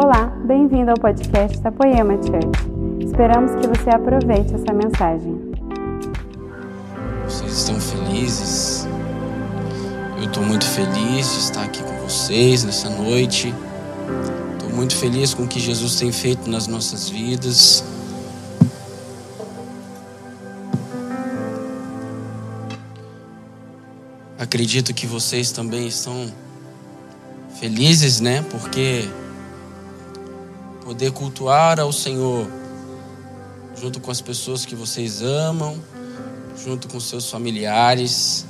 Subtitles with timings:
[0.00, 3.04] Olá, bem-vindo ao podcast da Poema Church.
[3.04, 5.36] Esperamos que você aproveite essa mensagem.
[7.24, 8.86] Vocês estão felizes?
[10.18, 13.52] Eu estou muito feliz de estar aqui com vocês nessa noite.
[14.52, 17.82] Estou muito feliz com o que Jesus tem feito nas nossas vidas.
[24.38, 26.32] Acredito que vocês também estão
[27.58, 28.44] felizes, né?
[28.48, 29.08] Porque
[30.88, 32.48] poder cultuar ao Senhor
[33.78, 35.78] junto com as pessoas que vocês amam,
[36.64, 38.46] junto com seus familiares.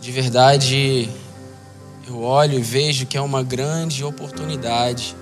[0.00, 1.10] De verdade,
[2.06, 5.16] eu olho e vejo que é uma grande oportunidade,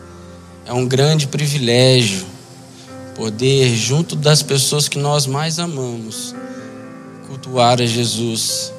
[0.67, 2.27] é um grande privilégio
[3.17, 6.35] poder, junto das pessoas que nós mais amamos,
[7.27, 8.75] cultuar a Jesus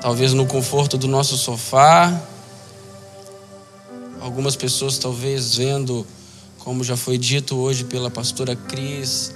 [0.00, 2.20] talvez no conforto do nosso sofá.
[4.20, 6.04] Algumas pessoas talvez vendo,
[6.64, 9.32] como já foi dito hoje pela pastora Cris,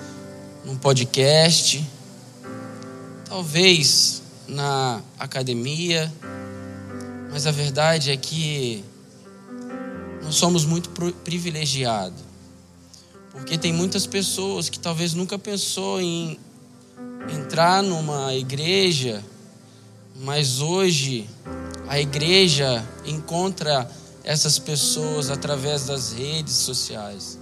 [0.65, 1.87] num podcast.
[3.29, 6.13] Talvez na academia.
[7.31, 8.83] Mas a verdade é que
[10.23, 10.91] nós somos muito
[11.23, 12.19] privilegiados.
[13.31, 16.39] Porque tem muitas pessoas que talvez nunca pensou em
[17.31, 19.23] entrar numa igreja
[20.21, 21.29] mas hoje
[21.87, 23.89] a igreja encontra
[24.29, 27.39] essas pessoas através das redes sociais,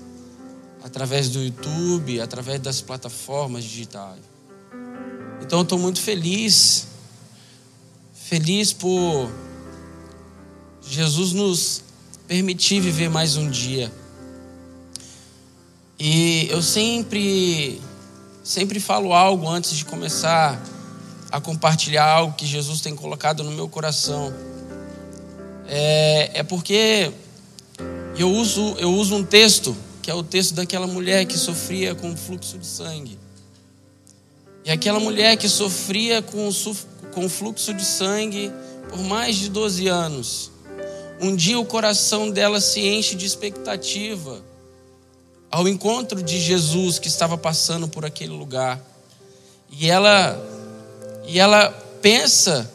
[0.84, 4.20] através do YouTube, através das plataformas digitais.
[5.42, 6.86] Então eu estou muito feliz,
[8.14, 9.28] feliz por
[10.80, 11.82] Jesus nos
[12.28, 13.92] permitir viver mais um dia.
[15.98, 17.82] E eu sempre,
[18.44, 20.62] sempre falo algo antes de começar
[21.32, 24.32] a compartilhar algo que Jesus tem colocado no meu coração.
[25.68, 27.10] É, é porque
[28.18, 32.16] eu uso, eu uso um texto, que é o texto daquela mulher que sofria com
[32.16, 33.18] fluxo de sangue.
[34.64, 36.50] E aquela mulher que sofria com,
[37.12, 38.50] com fluxo de sangue
[38.88, 40.50] por mais de 12 anos.
[41.20, 44.44] Um dia o coração dela se enche de expectativa
[45.50, 48.82] ao encontro de Jesus que estava passando por aquele lugar.
[49.70, 50.38] E ela
[51.26, 51.70] e ela
[52.00, 52.70] pensa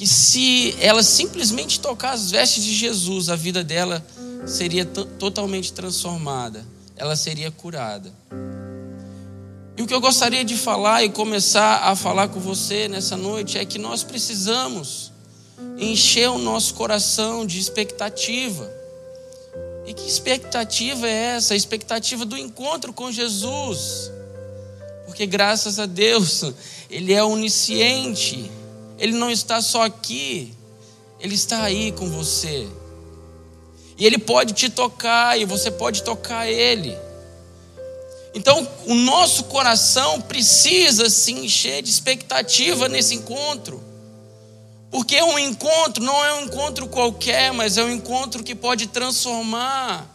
[0.00, 4.02] que se ela simplesmente tocar as vestes de Jesus, a vida dela
[4.46, 6.66] seria totalmente transformada,
[6.96, 8.10] ela seria curada.
[9.76, 13.58] E o que eu gostaria de falar e começar a falar com você nessa noite
[13.58, 15.12] é que nós precisamos
[15.78, 18.72] encher o nosso coração de expectativa.
[19.86, 21.52] E que expectativa é essa?
[21.52, 24.10] A expectativa do encontro com Jesus.
[25.04, 26.42] Porque graças a Deus,
[26.88, 28.50] Ele é onisciente.
[29.00, 30.54] Ele não está só aqui,
[31.18, 32.68] Ele está aí com você.
[33.98, 36.96] E Ele pode te tocar e você pode tocar Ele.
[38.32, 43.82] Então, o nosso coração precisa se encher de expectativa nesse encontro.
[44.90, 50.08] Porque um encontro não é um encontro qualquer, mas é um encontro que pode transformar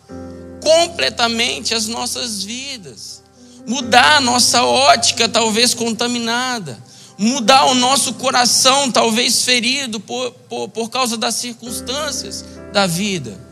[0.61, 3.25] completamente as nossas vidas
[3.65, 6.77] mudar a nossa ótica, talvez contaminada,
[7.17, 13.45] mudar o nosso coração, talvez ferido por, por, por causa das circunstâncias da vida.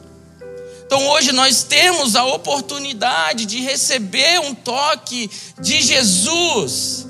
[0.86, 5.30] Então hoje nós temos a oportunidade de receber um toque
[5.60, 7.08] de Jesus.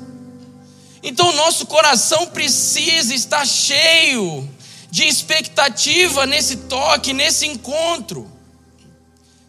[1.02, 4.48] Então nosso coração precisa estar cheio
[4.90, 8.32] de expectativa nesse toque, nesse encontro.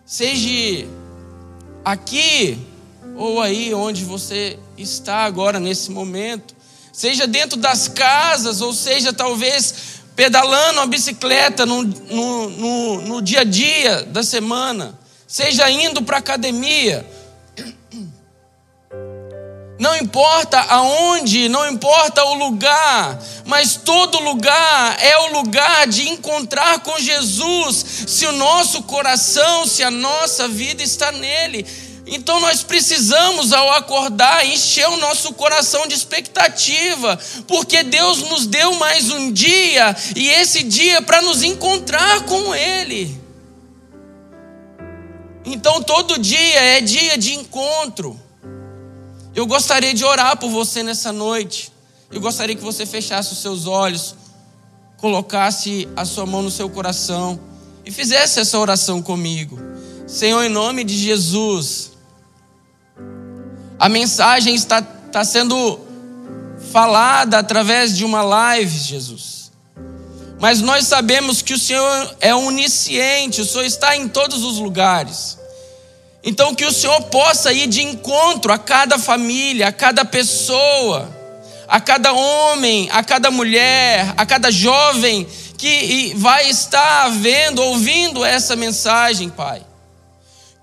[0.07, 0.89] Seja
[1.85, 2.59] aqui
[3.17, 6.54] ou aí onde você está agora nesse momento,
[6.95, 9.75] seja dentro das casas, ou seja, talvez
[10.15, 14.97] pedalando a bicicleta no, no, no, no dia a dia da semana,
[15.27, 17.05] seja indo para a academia.
[19.77, 26.79] Não importa aonde, não importa o lugar, mas todo lugar é o lugar de encontrar
[26.79, 31.67] com Jesus, se o nosso coração, se a nossa vida está nele.
[32.07, 38.75] Então nós precisamos, ao acordar, encher o nosso coração de expectativa, porque Deus nos deu
[38.75, 43.19] mais um dia e esse dia para nos encontrar com Ele.
[45.47, 48.21] Então todo dia é dia de encontro.
[49.35, 51.73] Eu gostaria de orar por você nessa noite.
[52.11, 54.15] Eu gostaria que você fechasse os seus olhos,
[54.99, 57.41] colocasse a sua mão no seu coração
[57.85, 59.59] e fizesse essa oração comigo.
[60.07, 61.94] Senhor, em nome de Jesus.
[63.85, 65.79] A mensagem está, está sendo
[66.73, 69.53] falada através de uma live, Jesus.
[70.41, 75.39] mas nós sabemos que o Senhor é onisciente, o Senhor está em todos os lugares.
[76.23, 81.07] Então, que o Senhor possa ir de encontro a cada família, a cada pessoa,
[81.69, 85.29] a cada homem, a cada mulher, a cada jovem
[85.59, 89.61] que vai estar vendo, ouvindo essa mensagem, Pai.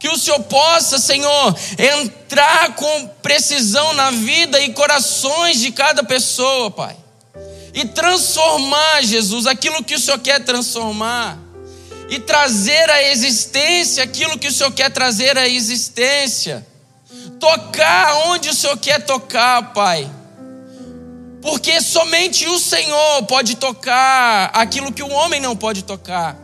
[0.01, 6.71] Que o Senhor possa, Senhor, entrar com precisão na vida e corações de cada pessoa,
[6.71, 6.95] Pai.
[7.71, 11.37] E transformar, Jesus, aquilo que o Senhor quer transformar,
[12.09, 16.65] e trazer à existência aquilo que o Senhor quer trazer à existência,
[17.39, 20.09] tocar onde o Senhor quer tocar, Pai,
[21.43, 26.35] porque somente o Senhor pode tocar aquilo que o homem não pode tocar.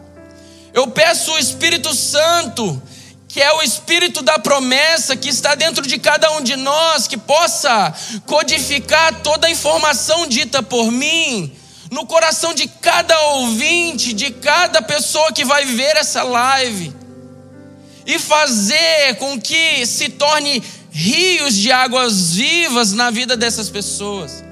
[0.71, 2.79] Eu peço o Espírito Santo
[3.27, 7.17] que é o espírito da promessa que está dentro de cada um de nós, que
[7.17, 7.93] possa
[8.25, 11.53] codificar toda a informação dita por mim
[11.91, 16.93] no coração de cada ouvinte, de cada pessoa que vai ver essa live,
[18.05, 24.46] e fazer com que se torne rios de águas vivas na vida dessas pessoas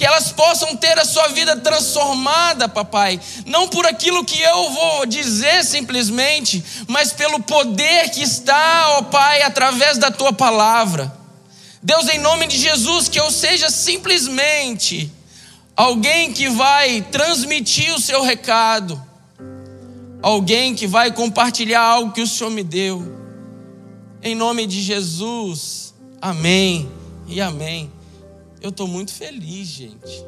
[0.00, 5.04] que elas possam ter a sua vida transformada, papai, não por aquilo que eu vou
[5.04, 11.14] dizer simplesmente, mas pelo poder que está, ó Pai, através da tua palavra.
[11.82, 15.12] Deus, em nome de Jesus, que eu seja simplesmente
[15.76, 18.98] alguém que vai transmitir o seu recado,
[20.22, 23.20] alguém que vai compartilhar algo que o Senhor me deu.
[24.22, 25.92] Em nome de Jesus,
[26.22, 26.90] amém
[27.28, 27.99] e amém.
[28.60, 30.24] Eu estou muito feliz, gente.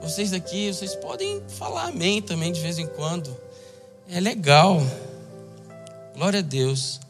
[0.00, 3.34] Vocês aqui, vocês podem falar amém também de vez em quando.
[4.08, 4.80] É legal.
[6.14, 7.00] Glória a Deus.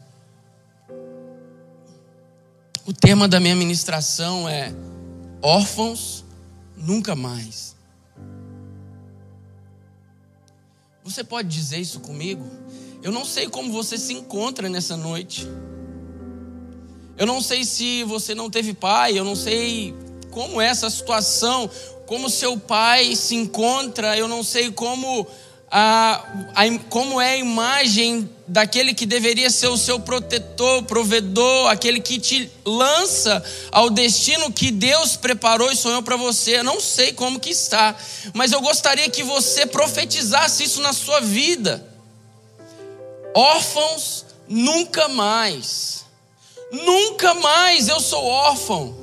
[2.85, 4.73] O tema da minha ministração é
[5.41, 6.23] órfãos
[6.75, 7.75] nunca mais.
[11.03, 12.45] Você pode dizer isso comigo?
[13.01, 15.47] Eu não sei como você se encontra nessa noite.
[17.17, 19.93] Eu não sei se você não teve pai, eu não sei
[20.31, 21.69] como é essa situação,
[22.05, 25.25] como seu pai se encontra, eu não sei como,
[25.71, 26.23] a,
[26.53, 32.19] a, como é a imagem daquele que deveria ser o seu protetor, provedor, aquele que
[32.19, 36.59] te lança ao destino que Deus preparou e sonhou para você.
[36.59, 37.95] Eu não sei como que está,
[38.33, 41.83] mas eu gostaria que você profetizasse isso na sua vida.
[43.33, 46.04] Órfãos nunca mais.
[46.71, 48.95] Nunca mais eu sou órfão.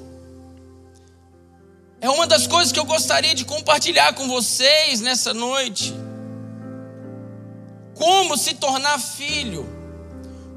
[2.01, 5.95] É uma das coisas que eu gostaria de compartilhar com vocês nessa noite.
[7.95, 9.69] Como se tornar filho,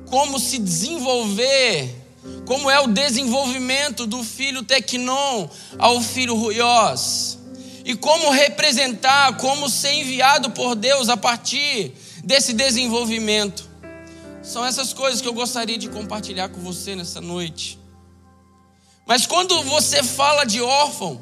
[0.07, 1.93] como se desenvolver,
[2.47, 5.47] como é o desenvolvimento do filho Tecnon
[5.77, 7.37] ao filho Ruiós,
[7.83, 11.93] e como representar, como ser enviado por Deus a partir
[12.23, 13.74] desse desenvolvimento.
[14.45, 17.79] São essas coisas que eu gostaria de compartilhar com você nessa noite.
[19.05, 21.19] Mas quando você fala de órfão,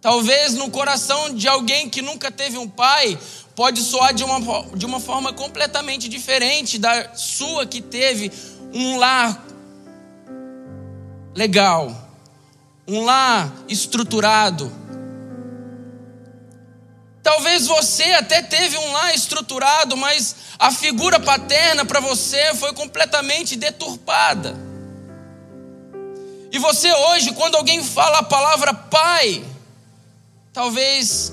[0.00, 3.18] talvez no coração de alguém que nunca teve um pai,
[3.56, 8.30] pode soar de uma, de uma forma completamente diferente da sua que teve
[8.72, 9.42] um lar
[11.34, 12.10] legal,
[12.86, 14.70] um lar estruturado.
[17.24, 23.56] Talvez você até teve um lar estruturado, mas a figura paterna para você foi completamente
[23.56, 24.54] deturpada.
[26.52, 29.42] E você hoje, quando alguém fala a palavra pai,
[30.52, 31.32] talvez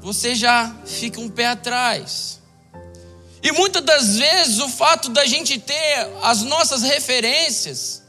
[0.00, 2.40] você já fique um pé atrás.
[3.42, 8.04] E muitas das vezes o fato da gente ter as nossas referências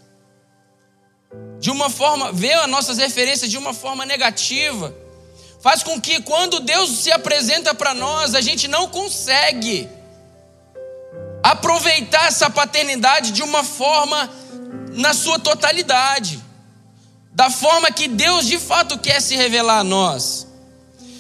[1.59, 4.95] de uma forma, ver as nossas referências de uma forma negativa,
[5.65, 9.89] faz com que quando Deus se apresenta para nós, a gente não consegue
[11.41, 14.29] aproveitar essa paternidade de uma forma
[14.91, 16.39] na sua totalidade,
[17.31, 20.45] da forma que Deus de fato quer se revelar a nós.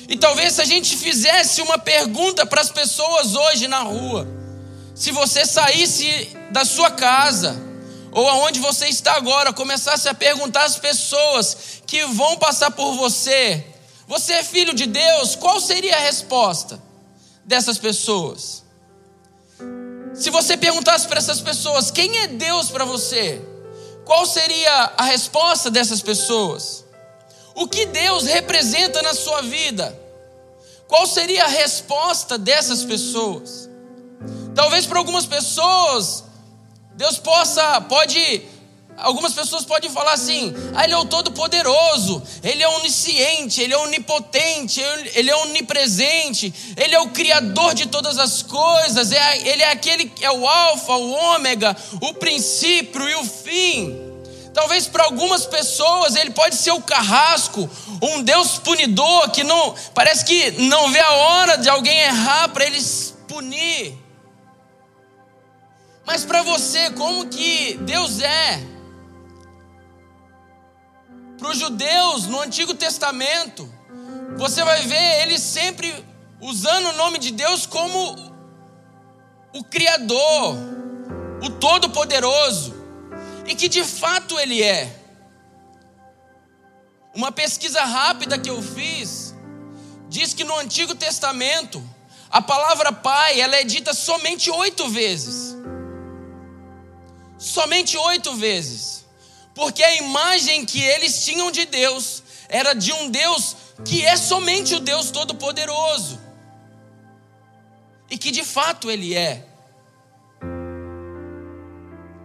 [0.07, 4.27] E talvez se a gente fizesse uma pergunta para as pessoas hoje na rua,
[4.93, 7.59] se você saísse da sua casa,
[8.11, 13.73] ou aonde você está agora, começasse a perguntar às pessoas que vão passar por você:
[14.07, 15.35] você é filho de Deus?
[15.35, 16.81] Qual seria a resposta
[17.43, 18.63] dessas pessoas?
[20.13, 23.41] Se você perguntasse para essas pessoas quem é Deus para você,
[24.05, 26.85] qual seria a resposta dessas pessoas?
[27.55, 29.97] O que Deus representa na sua vida?
[30.87, 33.69] Qual seria a resposta dessas pessoas?
[34.53, 36.23] Talvez para algumas pessoas
[36.95, 38.41] Deus possa pode
[38.97, 43.77] Algumas pessoas podem falar assim: ah, ele é o Todo-Poderoso, ele é onisciente, ele é
[43.77, 44.81] onipotente,
[45.13, 50.05] ele é onipresente, ele é o Criador de todas as coisas, é, ele é aquele
[50.05, 54.01] que é o Alfa, o Ômega, o princípio e o fim.
[54.53, 57.69] Talvez para algumas pessoas ele pode ser o carrasco,
[58.01, 62.65] um Deus punidor que não parece que não vê a hora de alguém errar para
[62.65, 63.97] eles punir.
[66.05, 68.74] Mas para você, como que Deus é?
[71.45, 73.71] Para os judeus no Antigo Testamento,
[74.35, 75.93] você vai ver eles sempre
[76.41, 78.15] usando o nome de Deus como
[79.53, 80.57] o Criador,
[81.43, 82.73] o Todo-Poderoso,
[83.45, 84.91] e que de fato Ele é.
[87.13, 89.35] Uma pesquisa rápida que eu fiz
[90.09, 91.79] diz que no Antigo Testamento
[92.27, 95.55] a palavra Pai ela é dita somente oito vezes.
[97.37, 99.04] Somente oito vezes
[99.55, 104.75] porque a imagem que eles tinham de Deus era de um Deus que é somente
[104.75, 106.19] o Deus Todo-Poderoso,
[108.09, 109.45] e que de fato Ele é.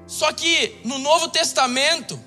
[0.06, 2.20] Só que no Novo Testamento,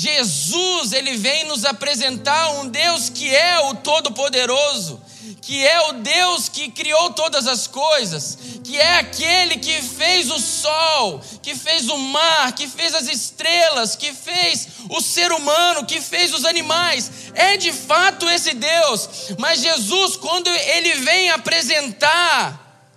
[0.00, 4.98] Jesus ele vem nos apresentar um Deus que é o Todo-Poderoso,
[5.42, 10.38] que é o Deus que criou todas as coisas, que é aquele que fez o
[10.38, 16.00] sol, que fez o mar, que fez as estrelas, que fez o ser humano, que
[16.00, 17.10] fez os animais.
[17.34, 19.06] É de fato esse Deus.
[19.38, 22.88] Mas Jesus, quando ele vem apresentar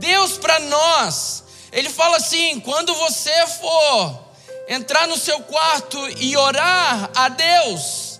[0.00, 4.23] Deus para nós, ele fala assim: quando você for
[4.68, 8.14] entrar no seu quarto e orar a Deus,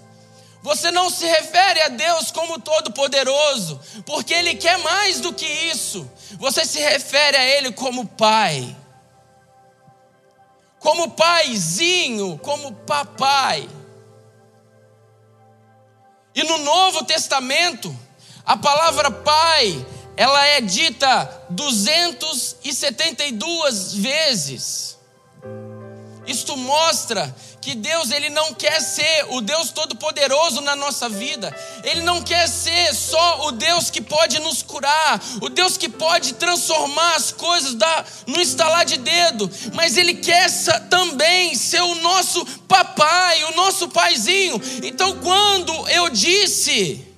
[0.64, 6.10] você não se refere a Deus como Todo-Poderoso, porque Ele quer mais do que isso.
[6.38, 8.74] Você se refere a Ele como Pai,
[10.78, 13.68] como paizinho, como papai.
[16.34, 17.94] E no Novo Testamento,
[18.46, 19.86] a palavra Pai,
[20.16, 24.93] ela é dita 272 vezes.
[26.26, 31.54] Isto mostra que Deus ele não quer ser o Deus todo-poderoso na nossa vida.
[31.82, 36.34] Ele não quer ser só o Deus que pode nos curar, o Deus que pode
[36.34, 40.50] transformar as coisas da, no estalar de dedo, mas ele quer
[40.90, 44.60] também ser o nosso papai, o nosso paizinho.
[44.82, 47.13] Então quando eu disse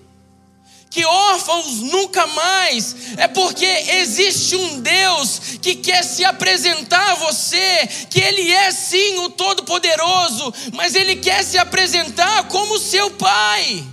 [0.97, 7.87] que órfãos nunca mais, é porque existe um Deus que quer se apresentar a você,
[8.09, 13.85] que Ele é sim o Todo-Poderoso, mas Ele quer se apresentar como seu Pai,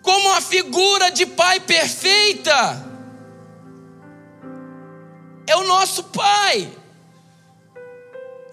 [0.00, 2.90] como a figura de Pai perfeita.
[5.46, 6.72] É o nosso Pai.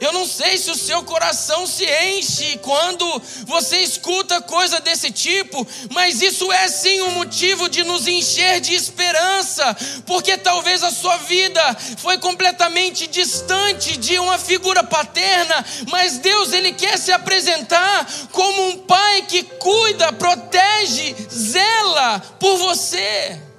[0.01, 3.05] Eu não sei se o seu coração se enche quando
[3.45, 8.73] você escuta coisa desse tipo, mas isso é sim um motivo de nos encher de
[8.73, 9.77] esperança,
[10.07, 16.73] porque talvez a sua vida foi completamente distante de uma figura paterna, mas Deus ele
[16.73, 23.50] quer se apresentar como um pai que cuida, protege, zela por você.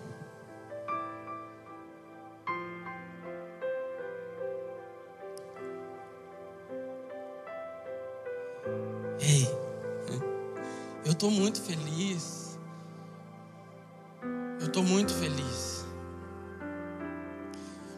[11.12, 12.58] Eu estou muito feliz.
[14.58, 15.84] Eu estou muito feliz.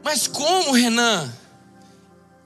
[0.02, 1.32] Mas como, Renan?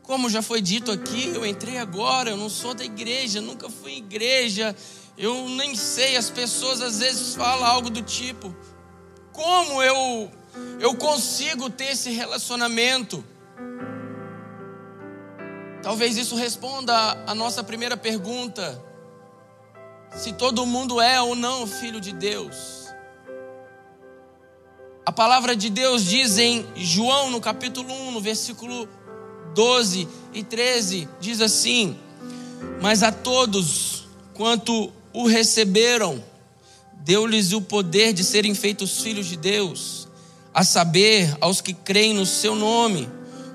[0.03, 3.97] Como já foi dito aqui, eu entrei agora, eu não sou da igreja, nunca fui
[3.97, 4.77] igreja,
[5.17, 8.55] eu nem sei, as pessoas às vezes falam algo do tipo:
[9.33, 10.31] como eu,
[10.81, 13.25] eu consigo ter esse relacionamento?
[15.83, 16.95] Talvez isso responda
[17.27, 18.88] a nossa primeira pergunta:
[20.17, 22.89] se todo mundo é ou não filho de Deus.
[25.05, 28.89] A palavra de Deus diz em João, no capítulo 1, no versículo
[29.55, 31.97] 12 e 13, diz assim:
[32.81, 36.23] Mas a todos quanto o receberam,
[36.93, 40.07] deu-lhes o poder de serem feitos filhos de Deus,
[40.53, 43.09] a saber, aos que creem no seu nome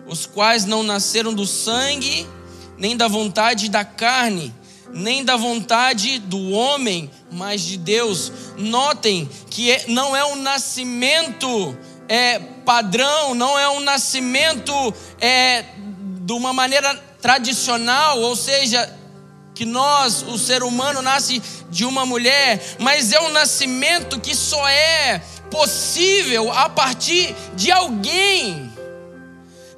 [0.07, 2.27] os quais não nasceram do sangue,
[2.77, 4.53] nem da vontade da carne,
[4.93, 8.31] nem da vontade do homem, mas de Deus.
[8.57, 14.73] Notem que é, não é um nascimento é, padrão, não é um nascimento
[15.19, 15.65] é,
[16.21, 18.93] de uma maneira tradicional, ou seja,
[19.55, 24.67] que nós, o ser humano, nasce de uma mulher, mas é um nascimento que só
[24.67, 28.73] é possível a partir de alguém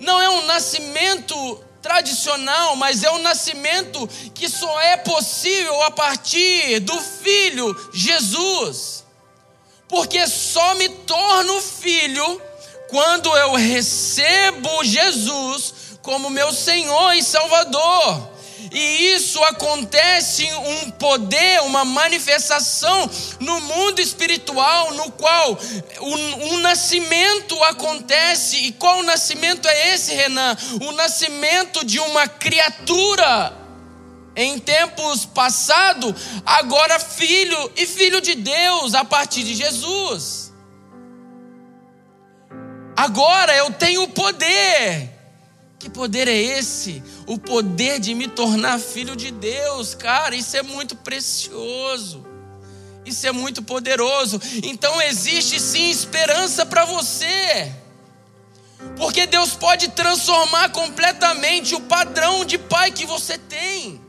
[0.06, 6.80] não é um nascimento tradicional, mas é um nascimento que só é possível a partir
[6.80, 9.06] do Filho Jesus.
[9.88, 12.42] Porque só me torno filho
[12.90, 18.35] quando eu recebo Jesus como meu Senhor e Salvador.
[18.78, 25.58] E isso acontece um poder, uma manifestação no mundo espiritual, no qual
[26.02, 28.58] um, um nascimento acontece.
[28.58, 30.58] E qual nascimento é esse, Renan?
[30.82, 33.54] O nascimento de uma criatura
[34.36, 36.14] em tempos passados,
[36.46, 40.54] agora filho e filho de Deus a partir de Jesus.
[42.98, 45.15] Agora eu tenho poder.
[45.86, 47.04] Que poder é esse?
[47.28, 52.26] O poder de me tornar filho de Deus, cara, isso é muito precioso.
[53.06, 54.42] Isso é muito poderoso.
[54.64, 57.72] Então existe sim esperança para você.
[58.98, 64.02] Porque Deus pode transformar completamente o padrão de pai que você tem.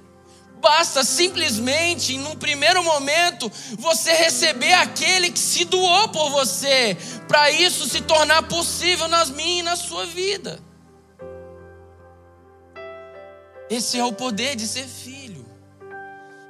[0.58, 6.96] Basta simplesmente, num primeiro momento, você receber aquele que se doou por você,
[7.28, 10.65] para isso se tornar possível nas minhas e na sua vida.
[13.68, 15.44] Esse é o poder de ser filho.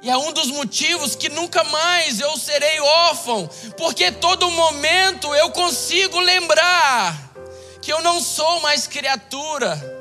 [0.01, 5.51] E é um dos motivos que nunca mais eu serei órfão, porque todo momento eu
[5.51, 7.33] consigo lembrar
[7.81, 9.97] que eu não sou mais criatura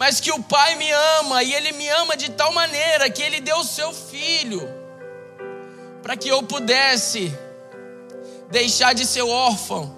[0.00, 3.38] mas que o Pai me ama e Ele me ama de tal maneira que Ele
[3.38, 4.66] deu o seu filho
[6.02, 7.30] para que eu pudesse
[8.50, 9.94] deixar de ser órfão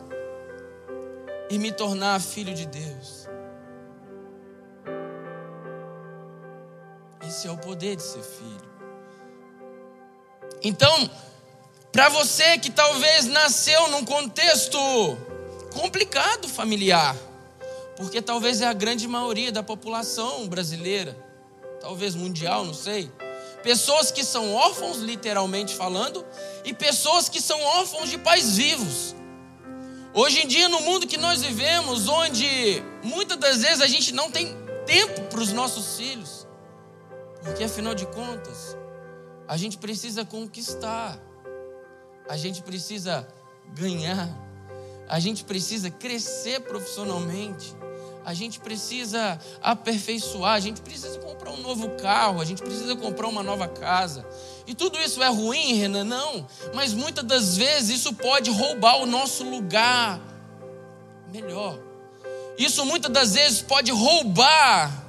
[1.49, 3.12] e me tornar filho de Deus.
[7.33, 8.71] Esse é o poder de ser filho.
[10.63, 11.11] Então,
[11.91, 14.79] para você que talvez nasceu num contexto
[15.73, 17.17] complicado familiar,
[17.97, 21.17] porque talvez é a grande maioria da população brasileira,
[21.81, 23.11] talvez mundial, não sei.
[23.63, 26.23] Pessoas que são órfãos, literalmente falando,
[26.67, 29.15] e pessoas que são órfãos de pais vivos.
[30.13, 34.31] Hoje em dia, no mundo que nós vivemos, onde muitas das vezes a gente não
[34.31, 36.42] tem tempo para os nossos filhos,
[37.43, 38.77] porque afinal de contas,
[39.47, 41.19] a gente precisa conquistar,
[42.29, 43.27] a gente precisa
[43.75, 44.29] ganhar,
[45.09, 47.75] a gente precisa crescer profissionalmente.
[48.25, 53.27] A gente precisa aperfeiçoar, a gente precisa comprar um novo carro, a gente precisa comprar
[53.27, 54.25] uma nova casa.
[54.65, 56.05] E tudo isso é ruim, Renan?
[56.05, 60.21] Não, mas muitas das vezes isso pode roubar o nosso lugar.
[61.33, 61.79] Melhor.
[62.57, 65.03] Isso muitas das vezes pode roubar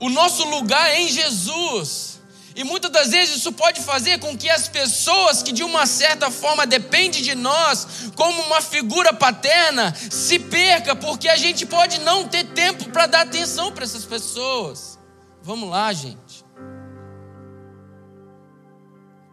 [0.00, 2.18] o nosso lugar em Jesus.
[2.58, 6.28] E muitas das vezes isso pode fazer com que as pessoas que de uma certa
[6.28, 12.26] forma dependem de nós, como uma figura paterna, se perca, porque a gente pode não
[12.26, 14.98] ter tempo para dar atenção para essas pessoas.
[15.40, 16.44] Vamos lá, gente.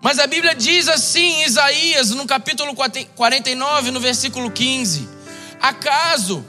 [0.04, 5.10] Mas a Bíblia diz assim em Isaías, no capítulo 49, no versículo 15:
[5.60, 6.46] Acaso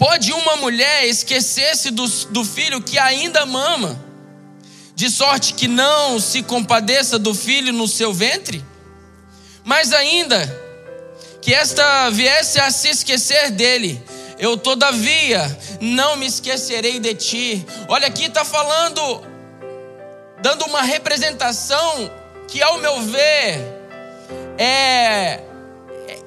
[0.00, 4.10] pode uma mulher esquecer-se do, do filho que ainda mama?
[5.00, 8.62] de sorte que não se compadeça do filho no seu ventre?
[9.64, 10.38] Mas ainda
[11.40, 13.98] que esta viesse a se esquecer dele,
[14.38, 17.66] eu todavia não me esquecerei de ti.
[17.88, 19.22] Olha aqui está falando,
[20.42, 22.10] dando uma representação
[22.46, 23.58] que, ao meu ver,
[24.58, 25.40] é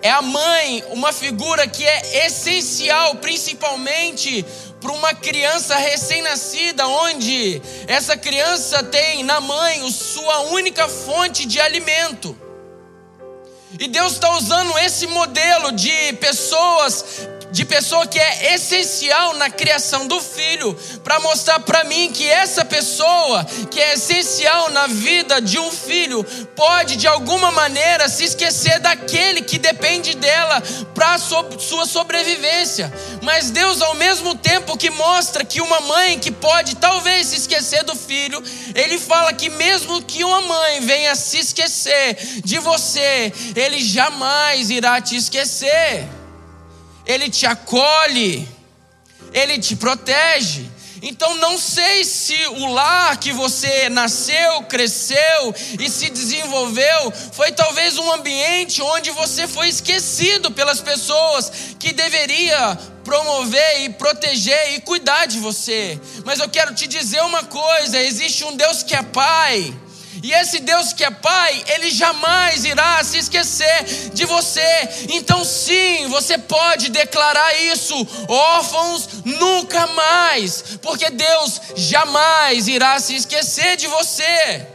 [0.01, 4.45] é a mãe, uma figura que é essencial, principalmente
[4.79, 12.37] para uma criança recém-nascida, onde essa criança tem na mãe sua única fonte de alimento.
[13.79, 20.07] E Deus está usando esse modelo de pessoas de pessoa que é essencial na criação
[20.07, 25.59] do filho, para mostrar para mim que essa pessoa que é essencial na vida de
[25.59, 26.23] um filho
[26.55, 30.63] pode de alguma maneira se esquecer daquele que depende dela
[30.95, 32.91] para sua sobrevivência.
[33.21, 37.83] Mas Deus, ao mesmo tempo que mostra que uma mãe que pode talvez se esquecer
[37.83, 38.41] do filho,
[38.73, 44.99] ele fala que mesmo que uma mãe venha se esquecer de você, ele jamais irá
[44.99, 46.22] te esquecer.
[47.05, 48.47] Ele te acolhe,
[49.33, 50.69] ele te protege.
[51.05, 57.97] Então não sei se o lar que você nasceu, cresceu e se desenvolveu foi talvez
[57.97, 65.25] um ambiente onde você foi esquecido pelas pessoas que deveria promover e proteger e cuidar
[65.25, 65.99] de você.
[66.23, 69.75] Mas eu quero te dizer uma coisa, existe um Deus que é pai
[70.21, 75.07] E esse Deus que é Pai, Ele jamais irá se esquecer de você.
[75.09, 77.95] Então, sim, você pode declarar isso:
[78.27, 84.67] órfãos nunca mais, porque Deus jamais irá se esquecer de você.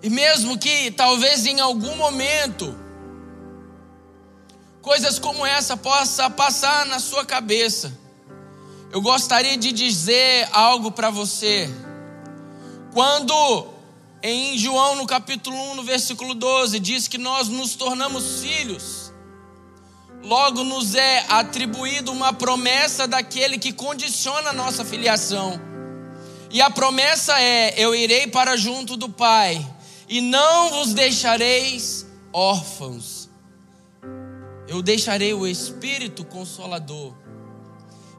[0.00, 2.87] E mesmo que talvez em algum momento
[4.88, 7.92] coisas como essa possa passar na sua cabeça.
[8.90, 11.68] Eu gostaria de dizer algo para você.
[12.94, 13.66] Quando
[14.22, 19.12] em João no capítulo 1, no versículo 12, diz que nós nos tornamos filhos,
[20.22, 25.60] logo nos é atribuído uma promessa daquele que condiciona a nossa filiação.
[26.50, 29.62] E a promessa é: eu irei para junto do Pai,
[30.08, 33.17] e não vos deixareis órfãos
[34.68, 37.14] eu deixarei o Espírito Consolador.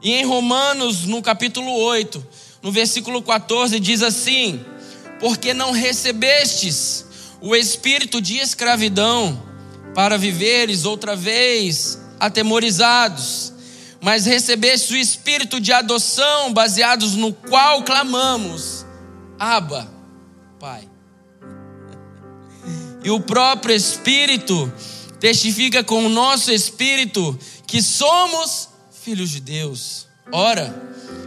[0.02, 2.26] E em Romanos, no capítulo 8,
[2.60, 4.64] no versículo 14, diz assim:
[5.20, 7.06] Porque não recebestes
[7.40, 9.40] o espírito de escravidão
[9.94, 13.52] para viveres outra vez atemorizados,
[14.00, 18.84] mas recebeste o espírito de adoção, baseados no qual clamamos:
[19.38, 19.88] Abba,
[20.58, 20.88] Pai.
[23.02, 24.70] E o próprio Espírito
[25.20, 28.70] testifica com o nosso espírito que somos
[29.02, 30.06] filhos de Deus.
[30.32, 30.74] Ora,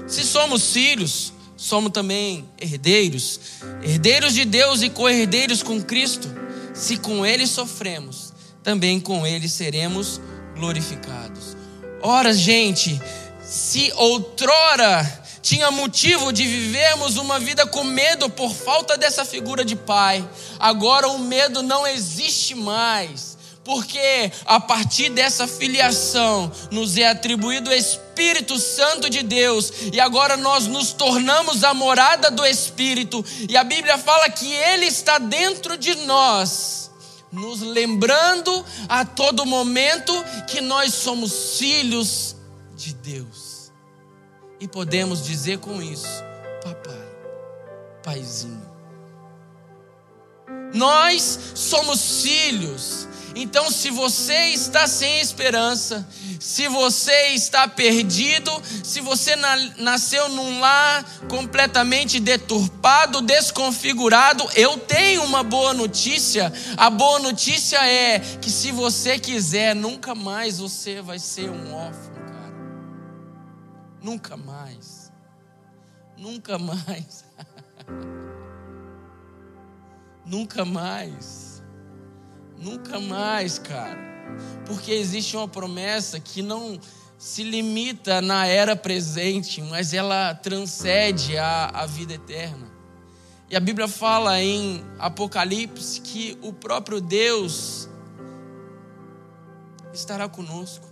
[0.08, 3.40] se somos filhos, somos também herdeiros,
[3.84, 6.28] herdeiros de Deus e co-herdeiros com Cristo.
[6.74, 10.20] Se com Ele sofremos, também com Ele seremos
[10.56, 11.56] glorificados.
[12.02, 13.00] Ora, gente,
[13.46, 19.76] se outrora tinha motivo de vivermos uma vida com medo por falta dessa figura de
[19.76, 20.26] pai,
[20.58, 27.74] agora o medo não existe mais porque a partir dessa filiação nos é atribuído o
[27.74, 33.64] Espírito Santo de Deus, e agora nós nos tornamos a morada do Espírito, e a
[33.64, 36.92] Bíblia fala que Ele está dentro de nós,
[37.32, 40.14] nos lembrando a todo momento
[40.48, 42.36] que nós somos filhos
[42.76, 43.72] de Deus,
[44.60, 46.24] e podemos dizer com isso:
[46.64, 47.08] Papai,
[48.04, 48.74] Paizinho.
[50.74, 56.08] Nós somos filhos então, se você está sem esperança,
[56.40, 58.52] se você está perdido,
[58.84, 59.36] se você
[59.78, 66.54] nasceu num lar completamente deturpado, desconfigurado, eu tenho uma boa notícia.
[66.78, 72.14] A boa notícia é que se você quiser, nunca mais você vai ser um órfão,
[72.14, 72.54] cara.
[74.00, 75.12] Nunca mais.
[76.16, 77.26] Nunca mais.
[80.24, 81.43] nunca mais.
[82.64, 84.00] Nunca mais, cara.
[84.66, 86.80] Porque existe uma promessa que não
[87.18, 92.72] se limita na era presente, mas ela transcende a, a vida eterna.
[93.50, 97.88] E a Bíblia fala em Apocalipse que o próprio Deus
[99.94, 100.88] estará conosco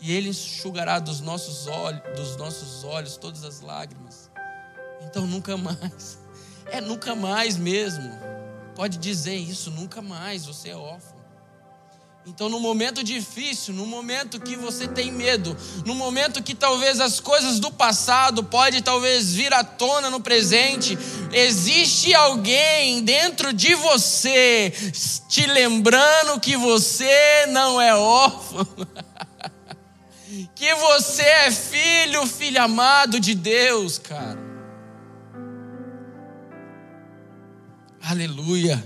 [0.00, 4.30] e Ele enxugará dos nossos olhos, dos nossos olhos todas as lágrimas.
[5.02, 6.18] Então nunca mais.
[6.70, 8.27] É nunca mais mesmo
[8.78, 11.18] pode dizer isso nunca mais, você é órfão.
[12.24, 17.18] Então, no momento difícil, no momento que você tem medo, no momento que talvez as
[17.18, 20.96] coisas do passado pode talvez vir à tona no presente,
[21.32, 24.72] existe alguém dentro de você
[25.28, 28.64] te lembrando que você não é órfão.
[30.54, 34.47] que você é filho, filho amado de Deus, cara.
[38.08, 38.82] Aleluia.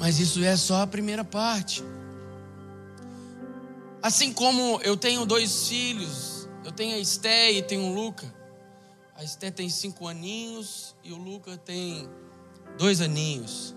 [0.00, 1.84] Mas isso é só a primeira parte.
[4.02, 8.34] Assim como eu tenho dois filhos, eu tenho a Esté e tenho o Luca.
[9.14, 12.08] A Esté tem cinco aninhos e o Luca tem
[12.78, 13.76] dois aninhos.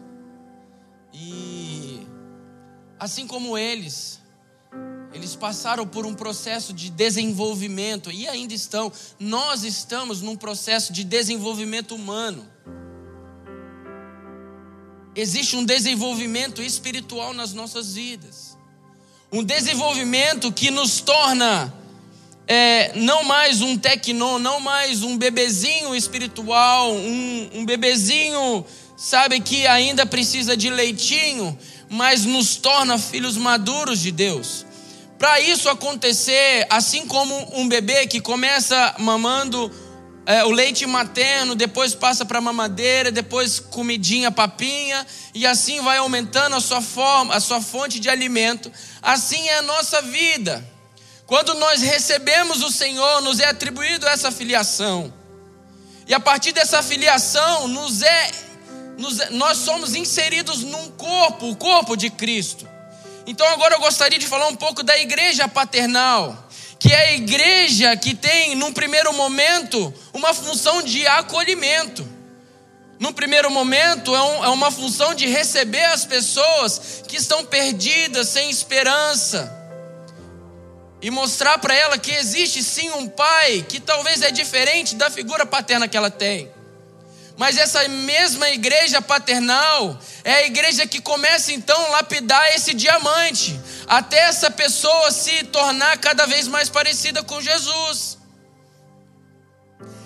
[1.12, 2.08] E
[2.98, 4.19] assim como eles,
[5.14, 8.92] eles passaram por um processo de desenvolvimento e ainda estão.
[9.20, 12.48] Nós estamos num processo de desenvolvimento humano.
[15.16, 18.58] Existe um desenvolvimento espiritual nas nossas vidas.
[19.32, 21.74] Um desenvolvimento que nos torna
[22.48, 29.68] é, não mais um tecnon, não mais um bebezinho espiritual, um, um bebezinho, sabe, que
[29.68, 31.58] ainda precisa de leitinho,
[31.90, 34.66] mas nos torna filhos maduros de Deus.
[35.20, 39.70] Para isso acontecer, assim como um bebê que começa mamando
[40.26, 46.56] é, o leite materno, depois passa para mamadeira, depois comidinha, papinha, e assim vai aumentando
[46.56, 48.72] a sua forma, a sua fonte de alimento.
[49.02, 50.66] Assim é a nossa vida.
[51.26, 55.14] Quando nós recebemos o Senhor, nos é atribuído essa filiação.
[56.08, 58.32] E a partir dessa filiação, nos é,
[58.98, 62.79] nos, é, nós somos inseridos num corpo, o corpo de Cristo.
[63.30, 67.96] Então agora eu gostaria de falar um pouco da igreja paternal, que é a igreja
[67.96, 72.04] que tem, num primeiro momento, uma função de acolhimento.
[73.00, 78.30] Num primeiro momento, é, um, é uma função de receber as pessoas que estão perdidas,
[78.30, 79.56] sem esperança
[81.00, 85.46] e mostrar para ela que existe sim um pai que talvez é diferente da figura
[85.46, 86.50] paterna que ela tem.
[87.40, 93.58] Mas essa mesma igreja paternal é a igreja que começa então a lapidar esse diamante,
[93.88, 98.18] até essa pessoa se tornar cada vez mais parecida com Jesus.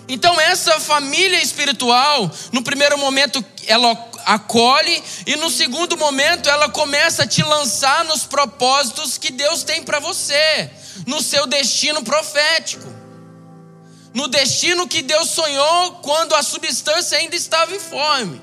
[0.06, 3.90] Então, essa família espiritual, no primeiro momento, ela
[4.26, 9.82] acolhe, e no segundo momento, ela começa a te lançar nos propósitos que Deus tem
[9.82, 10.70] para você
[11.04, 12.93] no seu destino profético,
[14.14, 18.40] no destino que Deus sonhou quando a substância ainda estava informe.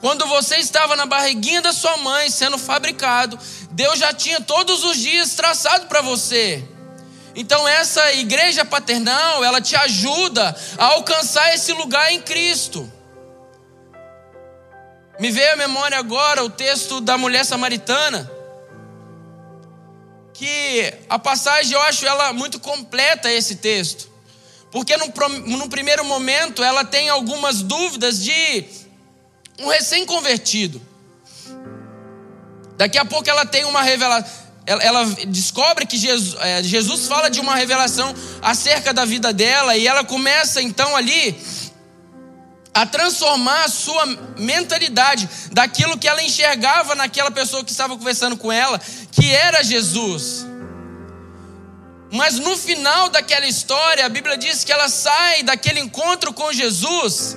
[0.00, 3.38] Quando você estava na barriguinha da sua mãe sendo fabricado,
[3.72, 6.66] Deus já tinha todos os dias traçado para você.
[7.34, 12.90] Então essa igreja paternal, ela te ajuda a alcançar esse lugar em Cristo.
[15.20, 18.37] Me veio à memória agora o texto da mulher samaritana
[20.38, 24.08] que a passagem eu acho ela muito completa esse texto.
[24.70, 28.64] Porque no, primeiro momento ela tem algumas dúvidas de
[29.58, 30.80] um recém-convertido.
[32.76, 34.46] Daqui a pouco ela tem uma revelação.
[34.64, 39.88] Ela, descobre que Jesus, é, Jesus fala de uma revelação acerca da vida dela e
[39.88, 41.34] ela começa então ali
[42.72, 44.06] a transformar a sua
[44.38, 50.46] mentalidade daquilo que ela enxergava naquela pessoa que estava conversando com ela, que era Jesus.
[52.10, 57.36] Mas no final daquela história, a Bíblia diz que ela sai daquele encontro com Jesus,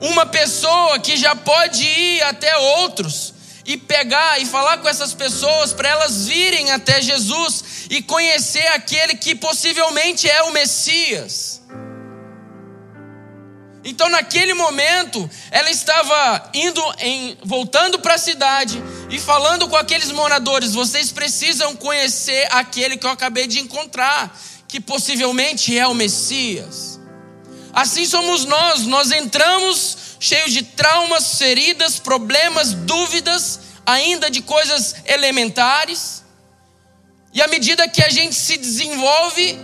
[0.00, 3.34] uma pessoa que já pode ir até outros
[3.66, 9.14] e pegar e falar com essas pessoas para elas virem até Jesus e conhecer aquele
[9.16, 11.62] que possivelmente é o Messias.
[13.84, 20.10] Então, naquele momento, ela estava indo em, voltando para a cidade e falando com aqueles
[20.10, 24.34] moradores: vocês precisam conhecer aquele que eu acabei de encontrar,
[24.66, 26.98] que possivelmente é o Messias.
[27.74, 36.24] Assim somos nós, nós entramos cheios de traumas, feridas, problemas, dúvidas, ainda de coisas elementares.
[37.34, 39.58] E à medida que a gente se desenvolve,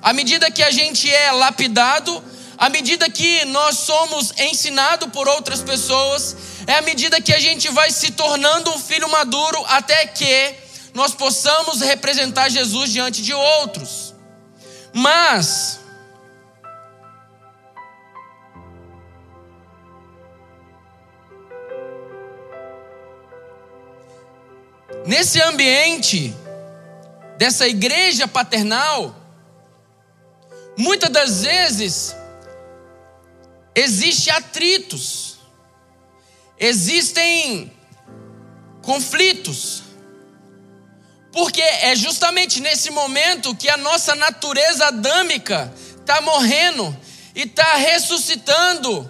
[0.00, 2.22] à medida que a gente é lapidado,
[2.58, 7.68] à medida que nós somos ensinados por outras pessoas, é à medida que a gente
[7.68, 10.54] vai se tornando um filho maduro até que
[10.92, 14.12] nós possamos representar Jesus diante de outros.
[14.92, 15.78] Mas
[25.06, 26.34] nesse ambiente
[27.36, 29.14] dessa igreja paternal,
[30.76, 32.17] muitas das vezes
[33.78, 35.36] Existem atritos,
[36.58, 37.72] existem
[38.82, 39.84] conflitos,
[41.30, 46.96] porque é justamente nesse momento que a nossa natureza adâmica está morrendo
[47.36, 49.08] e está ressuscitando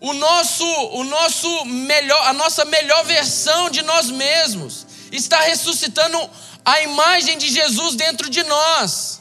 [0.00, 4.86] o nosso, o nosso melhor, a nossa melhor versão de nós mesmos.
[5.12, 6.18] Está ressuscitando
[6.64, 9.20] a imagem de Jesus dentro de nós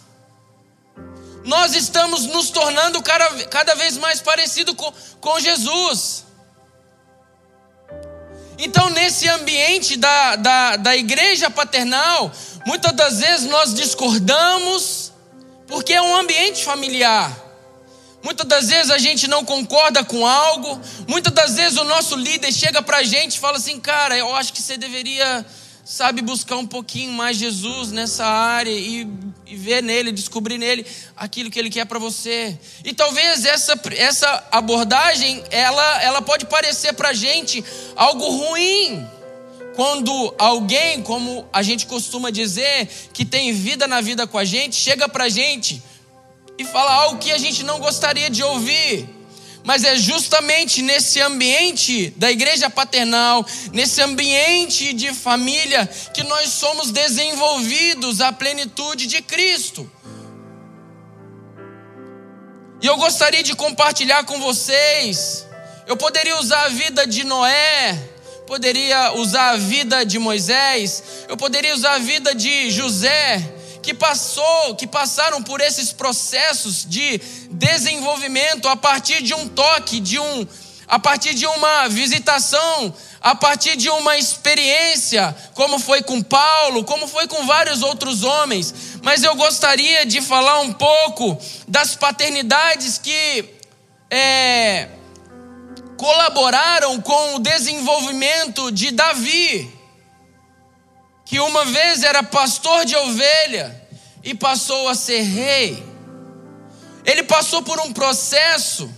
[1.47, 6.25] nós estamos nos tornando cada, cada vez mais parecido com, com Jesus.
[8.59, 12.29] Então, nesse ambiente da, da, da igreja paternal,
[12.65, 15.13] muitas das vezes nós discordamos,
[15.67, 17.31] porque é um ambiente familiar.
[18.21, 22.51] Muitas das vezes a gente não concorda com algo, muitas das vezes o nosso líder
[22.51, 25.45] chega para a gente e fala assim: cara, eu acho que você deveria
[25.87, 29.07] sabe, buscar um pouquinho mais Jesus nessa área e,
[29.45, 32.59] e ver nele, descobrir nele aquilo que ele quer para você.
[32.83, 37.63] E talvez essa, essa abordagem, ela, ela pode parecer para a gente
[37.95, 39.07] algo ruim.
[39.77, 44.75] Quando alguém, como a gente costuma dizer, que tem vida na vida com a gente,
[44.75, 45.81] chega para a gente
[46.57, 49.16] e fala algo que a gente não gostaria de ouvir.
[49.67, 56.89] Mas é justamente nesse ambiente da igreja paternal, nesse ambiente de família, que nós somos
[56.89, 59.91] desenvolvidos à plenitude de Cristo.
[62.81, 65.45] E eu gostaria de compartilhar com vocês.
[65.85, 67.93] Eu poderia usar a vida de Noé,
[68.47, 73.56] poderia usar a vida de Moisés, eu poderia usar a vida de José,
[73.87, 80.19] que passou, que passaram por esses processos de desenvolvimento a partir de um toque, de
[80.19, 80.45] um
[80.89, 87.07] a partir de uma visitação, a partir de uma experiência, como foi com Paulo, como
[87.07, 88.73] foi com vários outros homens.
[89.01, 93.45] Mas eu gostaria de falar um pouco das paternidades que
[94.11, 94.89] é,
[95.95, 99.76] colaboraram com o desenvolvimento de Davi,
[101.27, 103.79] que uma vez era pastor de ovelha
[104.23, 105.83] e passou a ser rei.
[107.05, 108.89] Ele passou por um processo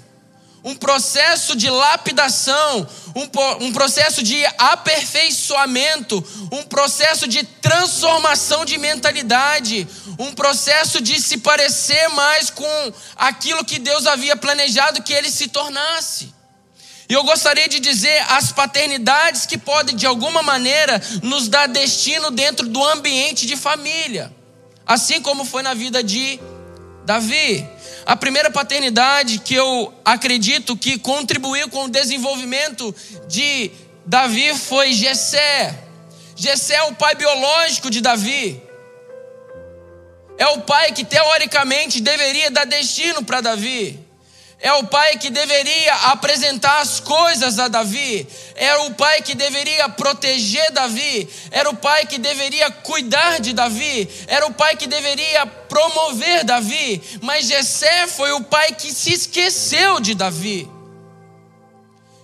[0.63, 9.87] um processo de lapidação, um, um, processo de aperfeiçoamento, um processo de transformação de mentalidade,
[10.19, 15.47] um processo de se parecer mais com aquilo que Deus havia planejado que ele se
[15.47, 16.33] tornasse.
[17.09, 22.29] E eu gostaria de dizer as paternidades que podem, de alguma maneira, nos dar destino
[22.29, 24.31] dentro do ambiente de família,
[24.85, 26.39] assim como foi na vida de
[27.05, 27.67] Davi.
[28.05, 32.95] A primeira paternidade que eu acredito que contribuiu com o desenvolvimento
[33.27, 33.71] de
[34.05, 35.83] Davi foi Jessé.
[36.35, 38.61] Jessé é o pai biológico de Davi.
[40.37, 43.99] É o pai que teoricamente deveria dar destino para Davi.
[44.61, 48.27] É o pai que deveria apresentar as coisas a Davi.
[48.55, 51.29] Era o pai que deveria proteger Davi.
[51.49, 54.09] Era o pai que deveria cuidar de Davi.
[54.27, 57.01] Era o pai que deveria promover Davi.
[57.21, 60.69] Mas Jessé foi o pai que se esqueceu de Davi.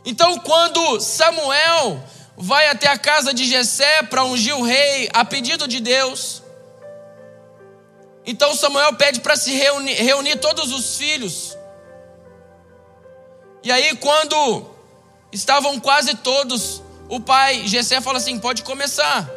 [0.04, 2.04] Então, quando Samuel
[2.36, 6.44] vai até a casa de Jessé para ungir o rei a pedido de Deus,
[8.26, 11.55] então Samuel pede para se reunir, reunir todos os filhos
[13.66, 14.64] e aí, quando
[15.32, 19.28] estavam quase todos, o pai Jessé fala assim: pode começar.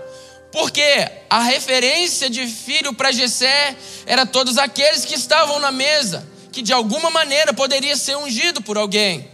[0.53, 0.83] Porque
[1.31, 6.75] a referência de filho para Jessé era todos aqueles que estavam na mesa, que de
[6.75, 9.31] alguma maneira poderia ser ungido por alguém.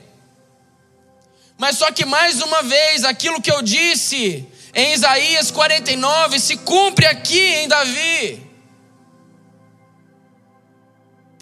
[1.58, 7.06] Mas só que mais uma vez, aquilo que eu disse em Isaías 49 se cumpre
[7.06, 8.43] aqui em Davi.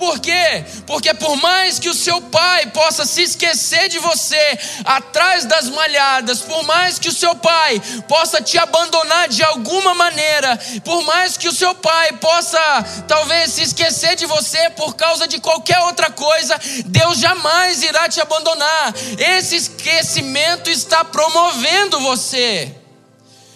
[0.03, 0.65] Por quê?
[0.85, 6.41] Porque por mais que o seu pai possa se esquecer de você atrás das malhadas,
[6.41, 11.47] por mais que o seu pai possa te abandonar de alguma maneira, por mais que
[11.47, 12.59] o seu pai possa
[13.07, 18.21] talvez se esquecer de você por causa de qualquer outra coisa, Deus jamais irá te
[18.21, 18.93] abandonar.
[19.17, 22.82] Esse esquecimento está promovendo você.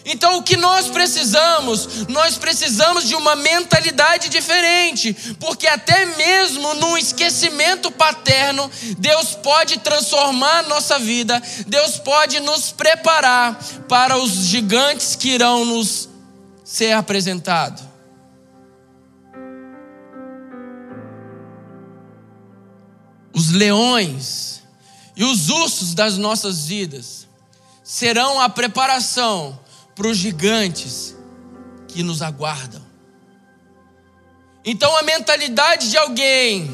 [0.09, 2.07] Então, o que nós precisamos?
[2.07, 10.61] Nós precisamos de uma mentalidade diferente, porque até mesmo no esquecimento paterno, Deus pode transformar
[10.61, 16.09] a nossa vida, Deus pode nos preparar para os gigantes que irão nos
[16.65, 17.83] ser apresentados.
[23.35, 24.63] Os leões
[25.17, 27.27] e os ursos das nossas vidas
[27.83, 29.66] serão a preparação
[29.97, 31.17] para os gigantes
[31.89, 32.85] que nos aguardam.
[34.63, 36.71] Então a mentalidade de alguém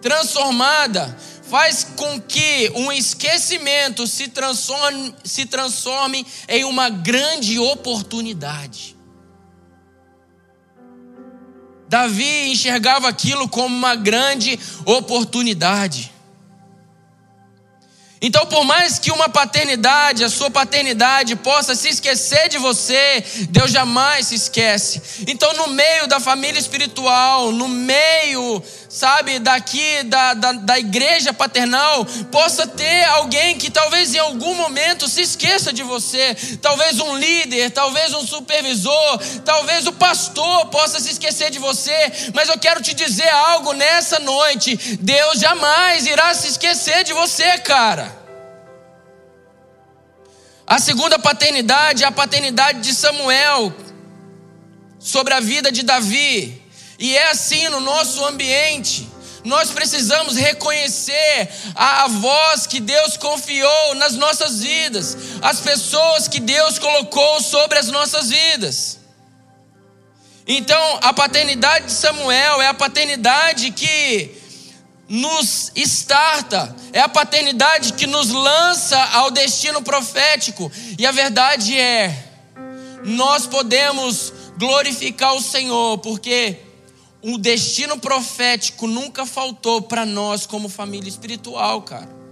[0.00, 1.16] transformada
[1.48, 8.96] faz com que um esquecimento se transforme, se transforme em uma grande oportunidade.
[11.88, 16.10] Davi enxergava aquilo como uma grande oportunidade.
[18.24, 23.72] Então, por mais que uma paternidade, a sua paternidade, possa se esquecer de você, Deus
[23.72, 25.02] jamais se esquece.
[25.26, 32.04] Então, no meio da família espiritual, no meio, sabe, daqui da, da, da igreja paternal,
[32.30, 36.34] possa ter alguém que talvez em algum momento se esqueça de você.
[36.60, 42.30] Talvez um líder, talvez um supervisor, talvez o pastor possa se esquecer de você.
[42.34, 47.56] Mas eu quero te dizer algo nessa noite: Deus jamais irá se esquecer de você,
[47.60, 48.14] cara.
[50.66, 53.74] A segunda paternidade é a paternidade de Samuel
[54.98, 56.61] sobre a vida de Davi.
[57.02, 59.08] E é assim no nosso ambiente.
[59.42, 66.38] Nós precisamos reconhecer a, a voz que Deus confiou nas nossas vidas, as pessoas que
[66.38, 69.00] Deus colocou sobre as nossas vidas.
[70.46, 74.40] Então, a paternidade de Samuel é a paternidade que
[75.08, 80.70] nos starta, é a paternidade que nos lança ao destino profético.
[80.96, 82.16] E a verdade é,
[83.02, 86.70] nós podemos glorificar o Senhor, porque
[87.22, 92.22] o destino profético nunca faltou para nós como família espiritual, cara.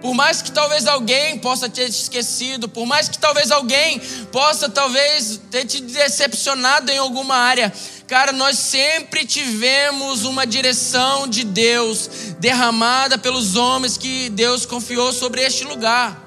[0.00, 3.98] Por mais que talvez alguém possa ter te esquecido, por mais que talvez alguém
[4.30, 7.72] possa talvez ter te decepcionado em alguma área,
[8.06, 15.40] cara, nós sempre tivemos uma direção de Deus derramada pelos homens que Deus confiou sobre
[15.42, 16.22] este lugar.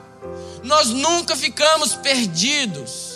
[0.64, 3.07] Nós nunca ficamos perdidos.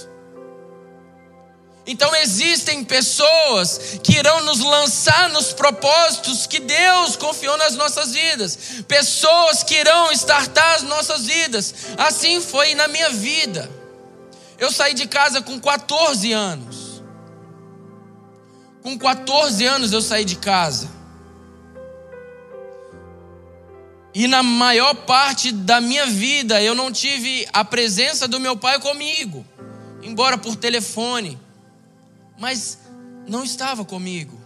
[1.92, 8.58] Então existem pessoas que irão nos lançar nos propósitos que Deus confiou nas nossas vidas,
[8.88, 11.76] pessoas que irão estartar as nossas vidas.
[11.98, 13.70] Assim foi na minha vida.
[14.58, 17.04] Eu saí de casa com 14 anos.
[18.82, 20.90] Com 14 anos eu saí de casa.
[24.16, 28.80] E na maior parte da minha vida eu não tive a presença do meu pai
[28.80, 29.46] comigo,
[30.02, 31.38] embora por telefone
[32.42, 32.80] mas
[33.28, 34.42] não estava comigo.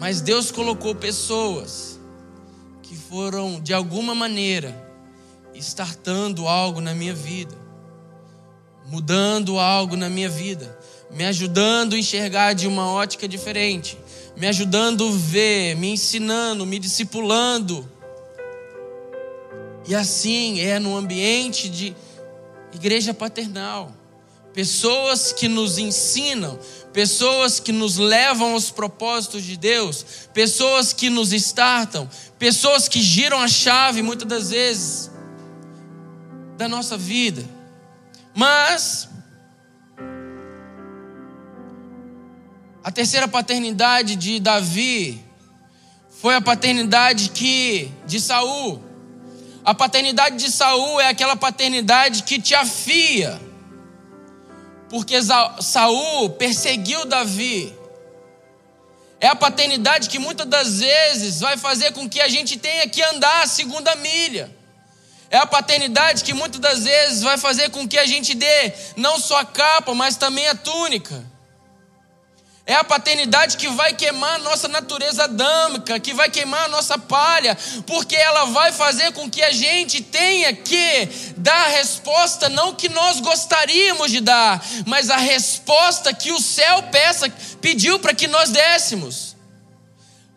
[0.00, 1.98] Mas Deus colocou pessoas
[2.82, 4.74] que foram, de alguma maneira,
[5.54, 7.54] startando algo na minha vida,
[8.86, 10.76] mudando algo na minha vida,
[11.08, 13.96] me ajudando a enxergar de uma ótica diferente,
[14.36, 17.88] me ajudando a ver, me ensinando, me discipulando.
[19.86, 21.94] E assim é no ambiente de
[22.74, 23.92] igreja paternal.
[24.58, 26.58] Pessoas que nos ensinam,
[26.92, 30.04] pessoas que nos levam aos propósitos de Deus,
[30.34, 35.12] pessoas que nos startam, pessoas que giram a chave muitas das vezes
[36.56, 37.44] da nossa vida.
[38.34, 39.08] Mas
[42.82, 45.24] a terceira paternidade de Davi
[46.20, 48.82] foi a paternidade que de Saul.
[49.64, 53.46] A paternidade de Saul é aquela paternidade que te afia
[54.88, 55.16] porque
[55.60, 57.76] Saul perseguiu Davi.
[59.20, 63.02] É a paternidade que muitas das vezes vai fazer com que a gente tenha que
[63.02, 64.56] andar a segunda milha.
[65.30, 69.18] É a paternidade que muitas das vezes vai fazer com que a gente dê não
[69.18, 71.24] só a capa, mas também a túnica.
[72.68, 76.98] É a paternidade que vai queimar a nossa natureza adâmica, que vai queimar a nossa
[76.98, 77.56] palha,
[77.86, 81.08] porque ela vai fazer com que a gente tenha que
[81.38, 86.82] dar a resposta não que nós gostaríamos de dar, mas a resposta que o céu
[86.92, 89.34] peça, pediu para que nós dessemos.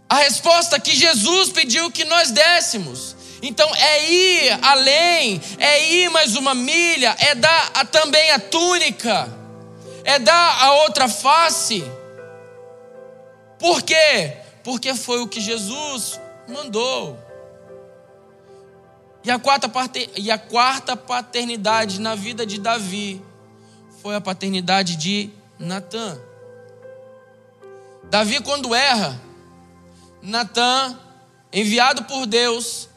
[0.07, 3.13] A resposta que Jesus pediu que nós dessemos.
[3.41, 9.29] Então é ir além, é ir mais uma milha, é dar a, também a túnica,
[10.05, 11.84] é dar a outra face.
[13.62, 14.38] Por quê?
[14.64, 17.16] Porque foi o que Jesus mandou.
[19.24, 19.72] E a quarta,
[20.18, 23.24] e a quarta paternidade na vida de Davi
[24.01, 26.20] foi a paternidade de Natã.
[28.09, 29.22] Davi, quando erra,
[30.24, 30.97] Natã,
[31.53, 32.89] enviado por Deus,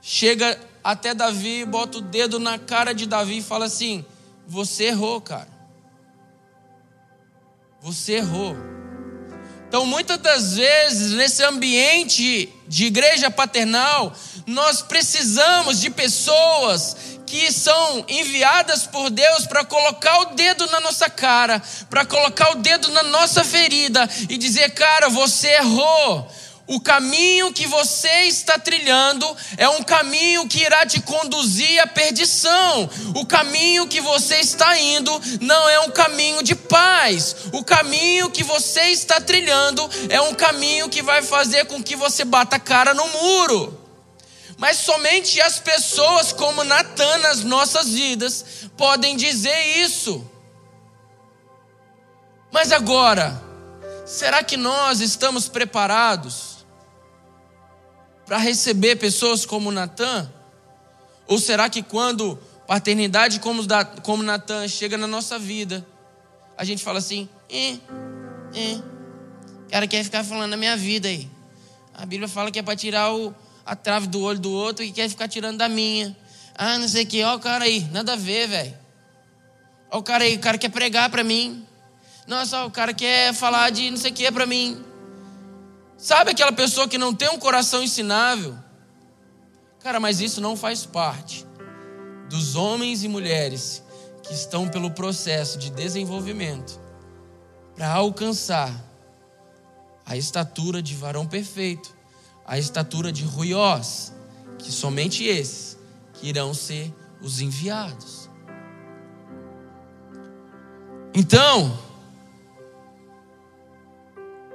[0.00, 4.06] chega até Davi, bota o dedo na cara de Davi e fala assim:
[4.46, 5.48] Você errou, cara.
[7.80, 8.77] Você errou.
[9.68, 14.14] Então, muitas das vezes, nesse ambiente de igreja paternal,
[14.46, 16.96] nós precisamos de pessoas
[17.26, 22.54] que são enviadas por Deus para colocar o dedo na nossa cara, para colocar o
[22.54, 26.26] dedo na nossa ferida e dizer: cara, você errou,
[26.68, 32.90] o caminho que você está trilhando é um caminho que irá te conduzir à perdição.
[33.16, 35.10] O caminho que você está indo
[35.40, 37.34] não é um caminho de paz.
[37.54, 42.22] O caminho que você está trilhando é um caminho que vai fazer com que você
[42.22, 43.80] bata a cara no muro.
[44.58, 48.44] Mas somente as pessoas como Natan nas nossas vidas
[48.76, 50.22] podem dizer isso.
[52.52, 53.42] Mas agora,
[54.04, 56.57] será que nós estamos preparados?
[58.28, 60.30] Para receber pessoas como Natan?
[61.26, 65.84] Ou será que quando paternidade como, da, como Natan chega na nossa vida,
[66.54, 67.78] a gente fala assim, eh,
[68.54, 68.80] eh,
[69.66, 71.26] o cara quer ficar falando na minha vida aí.
[71.94, 74.92] A Bíblia fala que é para tirar o, a trave do olho do outro e
[74.92, 76.14] quer ficar tirando da minha.
[76.54, 78.74] Ah, não sei o que, ó o cara aí, nada a ver, velho.
[79.90, 81.64] Ó o cara aí, o cara quer pregar para mim.
[82.26, 84.84] Nossa, o cara quer falar de não sei o que para mim.
[85.98, 88.56] Sabe aquela pessoa que não tem um coração ensinável?
[89.80, 91.44] Cara, mas isso não faz parte
[92.30, 93.82] dos homens e mulheres
[94.22, 96.78] que estão pelo processo de desenvolvimento
[97.74, 98.72] para alcançar
[100.06, 101.92] a estatura de varão perfeito,
[102.46, 104.12] a estatura de ruiós,
[104.56, 105.76] que somente esses
[106.14, 108.30] que irão ser os enviados.
[111.12, 111.76] Então,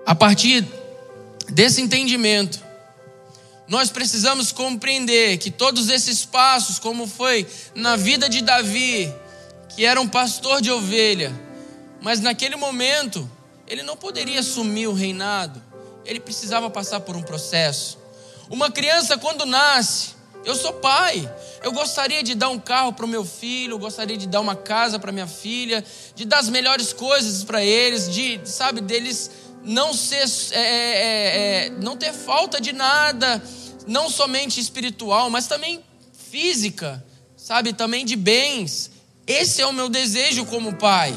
[0.05, 0.82] a partir
[1.49, 2.63] desse entendimento,
[3.67, 9.13] nós precisamos compreender que todos esses passos, como foi na vida de Davi,
[9.69, 11.33] que era um pastor de ovelha,
[12.01, 13.29] mas naquele momento
[13.67, 15.61] ele não poderia assumir o reinado,
[16.05, 17.97] ele precisava passar por um processo.
[18.49, 20.09] Uma criança, quando nasce,
[20.45, 21.27] eu sou pai,
[21.63, 24.99] eu gostaria de dar um carro para o meu filho, gostaria de dar uma casa
[24.99, 25.83] para minha filha,
[26.13, 29.31] de dar as melhores coisas para eles, de, sabe, deles
[29.63, 33.41] não ser, é, é, é, é, não ter falta de nada,
[33.87, 35.83] não somente espiritual, mas também
[36.29, 37.03] física,
[37.37, 38.91] sabe, também de bens.
[39.25, 41.13] Esse é o meu desejo como pai.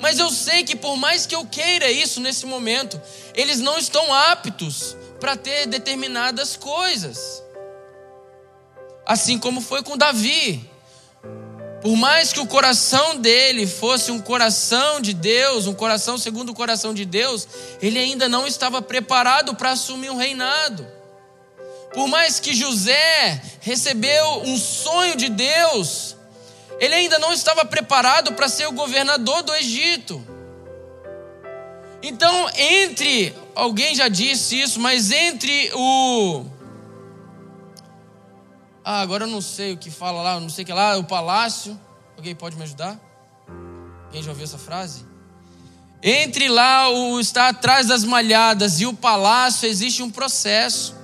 [0.00, 3.00] Mas eu sei que por mais que eu queira isso nesse momento,
[3.34, 7.42] eles não estão aptos para ter determinadas coisas.
[9.06, 10.69] Assim como foi com Davi.
[11.82, 16.54] Por mais que o coração dele fosse um coração de Deus, um coração segundo o
[16.54, 17.48] coração de Deus,
[17.80, 20.86] ele ainda não estava preparado para assumir um reinado.
[21.94, 26.16] Por mais que José recebeu um sonho de Deus,
[26.78, 30.24] ele ainda não estava preparado para ser o governador do Egito.
[32.02, 36.44] Então, entre, alguém já disse isso, mas entre o.
[38.92, 41.04] Ah, agora eu não sei o que fala lá, não sei o que lá, o
[41.04, 41.80] palácio.
[42.16, 42.98] Alguém pode me ajudar?
[44.06, 45.06] Alguém já ouviu essa frase?
[46.02, 50.96] Entre lá o estar atrás das malhadas e o palácio existe um processo.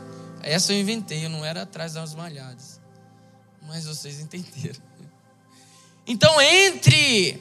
[0.43, 2.81] Essa eu inventei, eu não era atrás das malhadas.
[3.69, 4.83] Mas vocês entenderam.
[6.09, 7.41] Então, entre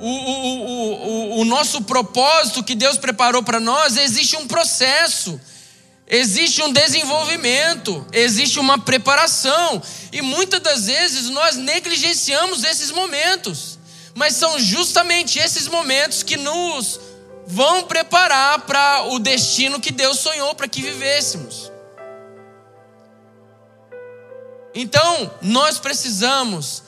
[0.00, 0.92] o, o,
[1.36, 5.38] o, o nosso propósito que Deus preparou para nós, existe um processo,
[6.08, 9.82] existe um desenvolvimento, existe uma preparação.
[10.12, 13.78] E muitas das vezes nós negligenciamos esses momentos,
[14.14, 17.00] mas são justamente esses momentos que nos
[17.46, 21.70] vão preparar para o destino que Deus sonhou para que vivêssemos.
[24.74, 26.82] Então, nós precisamos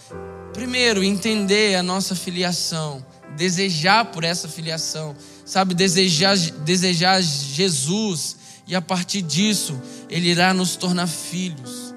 [0.52, 3.04] primeiro, entender a nossa filiação,
[3.36, 8.36] desejar por essa filiação, sabe, desejar, desejar Jesus,
[8.70, 11.92] e a partir disso, Ele irá nos tornar filhos.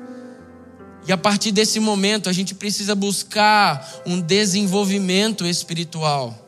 [1.07, 6.42] E a partir desse momento, a gente precisa buscar um desenvolvimento espiritual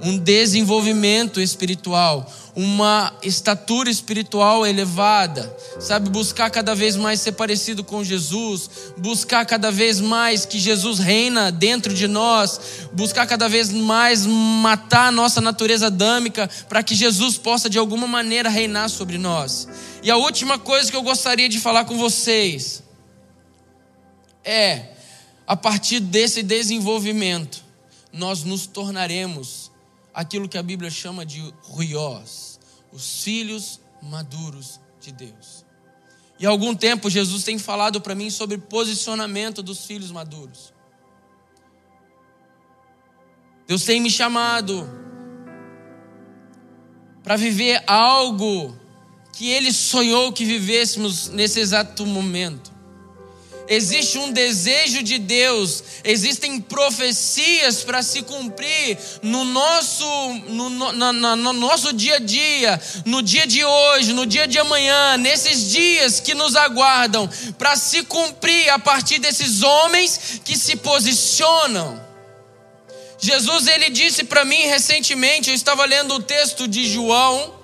[0.00, 6.10] um desenvolvimento espiritual, uma estatura espiritual elevada, sabe?
[6.10, 11.50] Buscar cada vez mais ser parecido com Jesus, buscar cada vez mais que Jesus reina
[11.50, 17.36] dentro de nós, buscar cada vez mais matar a nossa natureza adâmica para que Jesus
[17.38, 19.68] possa de alguma maneira reinar sobre nós.
[20.02, 22.82] E a última coisa que eu gostaria de falar com vocês
[24.44, 24.90] é,
[25.46, 27.64] a partir desse desenvolvimento,
[28.12, 29.65] nós nos tornaremos
[30.16, 32.58] aquilo que a Bíblia chama de ruiós,
[32.90, 35.66] os filhos maduros de Deus.
[36.40, 40.72] E há algum tempo Jesus tem falado para mim sobre posicionamento dos filhos maduros.
[43.66, 44.88] Deus tem me chamado
[47.22, 48.74] para viver algo
[49.34, 52.75] que Ele sonhou que vivêssemos nesse exato momento
[53.68, 60.04] existe um desejo de Deus, existem profecias para se cumprir no nosso,
[60.48, 64.58] no, no, no, no, nosso dia a dia, no dia de hoje, no dia de
[64.58, 70.76] amanhã, nesses dias que nos aguardam, para se cumprir a partir desses homens que se
[70.76, 72.04] posicionam.
[73.18, 77.54] Jesus ele disse para mim recentemente, eu estava lendo o texto de João,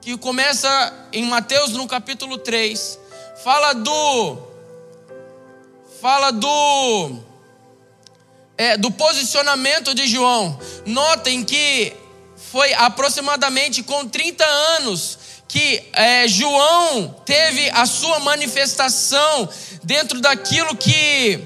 [0.00, 3.01] que começa em Mateus no capítulo 3
[3.42, 4.38] fala do
[6.00, 7.18] fala do
[8.56, 10.58] é, do posicionamento de João.
[10.86, 11.92] Notem que
[12.36, 15.18] foi aproximadamente com 30 anos
[15.48, 19.48] que é, João teve a sua manifestação
[19.82, 21.40] dentro daquilo que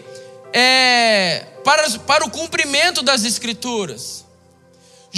[0.52, 4.25] é, para, para o cumprimento das escrituras.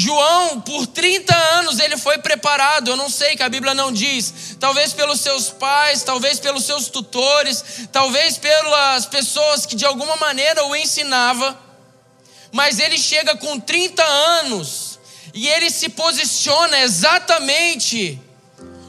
[0.01, 2.89] João, por 30 anos, ele foi preparado.
[2.89, 4.55] Eu não sei que a Bíblia não diz.
[4.61, 10.65] Talvez pelos seus pais, talvez pelos seus tutores, talvez pelas pessoas que de alguma maneira
[10.67, 11.59] o ensinava.
[12.53, 15.01] Mas ele chega com 30 anos
[15.35, 18.23] e ele se posiciona exatamente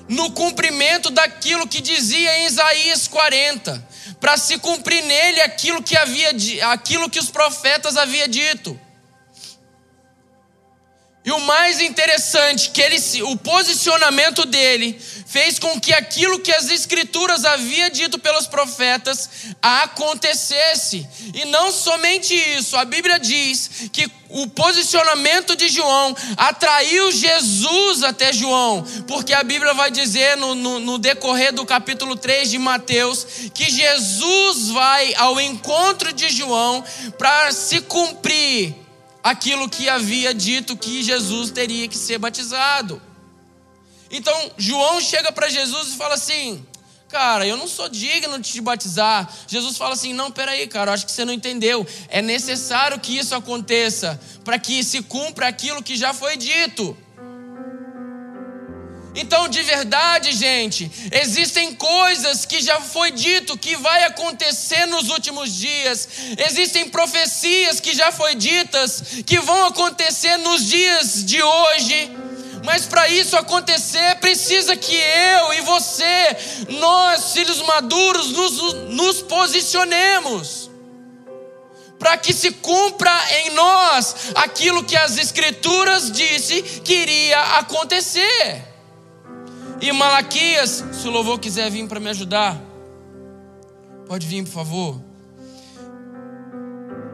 [0.08, 3.84] no cumprimento daquilo que dizia em Isaías 40,
[4.22, 6.30] para se cumprir nele aquilo que havia
[6.72, 8.80] aquilo que os profetas haviam dito.
[11.30, 16.72] E o mais interessante que ele o posicionamento dele fez com que aquilo que as
[16.72, 19.30] Escrituras havia dito pelos profetas
[19.62, 21.08] acontecesse.
[21.36, 28.34] E não somente isso, a Bíblia diz que o posicionamento de João atraiu Jesus até
[28.34, 33.24] João, porque a Bíblia vai dizer no, no, no, decorrer do capítulo 3 de Mateus
[33.54, 36.84] que Jesus vai ao encontro de João
[37.20, 38.89] para se cumprir
[39.24, 43.02] aquilo que havia dito que Jesus teria que ser batizado.
[44.12, 46.66] Então João chega para Jesus e fala assim:
[47.10, 49.32] Cara, eu não sou digno de te batizar.
[49.48, 51.86] Jesus fala assim: Não, peraí, cara, acho que você não entendeu.
[52.08, 56.96] É necessário que isso aconteça para que se cumpra aquilo que já foi dito.
[59.20, 65.54] Então, de verdade, gente, existem coisas que já foi dito que vai acontecer nos últimos
[65.54, 66.08] dias.
[66.38, 72.10] Existem profecias que já foi ditas que vão acontecer nos dias de hoje.
[72.64, 76.38] Mas para isso acontecer, precisa que eu e você,
[76.80, 80.72] nós, filhos maduros, nos, nos posicionemos.
[81.98, 83.12] Para que se cumpra
[83.42, 88.69] em nós aquilo que as Escrituras disse que iria acontecer.
[89.82, 92.60] E Malaquias, se o louvor quiser vir para me ajudar,
[94.08, 95.02] pode vir, por favor.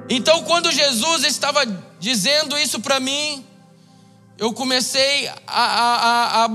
[0.09, 1.63] Então, quando Jesus estava
[1.99, 3.45] dizendo isso para mim,
[4.38, 6.45] eu comecei a, a,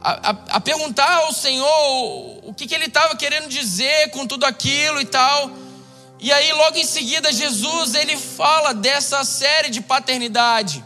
[0.00, 5.00] a, a, perguntar ao Senhor o que, que ele estava querendo dizer com tudo aquilo
[5.00, 5.50] e tal.
[6.18, 10.82] E aí, logo em seguida, Jesus ele fala dessa série de paternidade.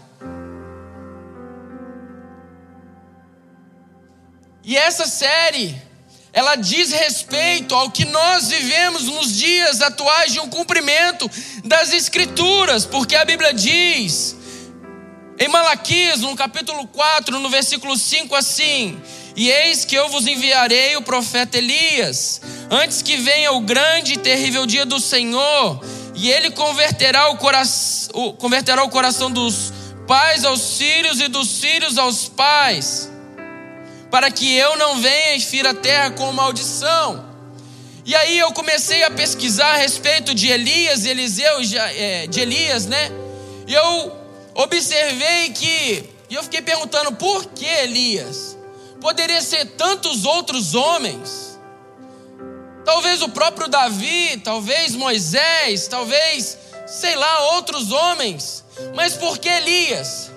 [4.63, 5.75] E essa série,
[6.33, 11.31] ela diz respeito ao que nós vivemos nos dias atuais de um cumprimento
[11.65, 14.37] das Escrituras, porque a Bíblia diz,
[15.39, 19.01] em Malaquias, no capítulo 4, no versículo 5, assim:
[19.35, 24.19] E eis que eu vos enviarei o profeta Elias, antes que venha o grande e
[24.19, 25.83] terrível dia do Senhor,
[26.15, 29.73] e ele converterá o, coração, converterá o coração dos
[30.07, 33.11] pais aos filhos e dos filhos aos pais
[34.11, 37.25] para que eu não venha e fira a terra com maldição.
[38.05, 41.59] E aí eu comecei a pesquisar a respeito de Elias, Eliseu,
[41.95, 43.11] é, de Elias, né?
[43.67, 44.13] E eu
[44.55, 48.57] observei que, e eu fiquei perguntando por que Elias?
[49.01, 51.59] Poderia ser tantos outros homens.
[52.85, 58.65] Talvez o próprio Davi, talvez Moisés, talvez, sei lá, outros homens.
[58.95, 60.31] Mas por que Elias?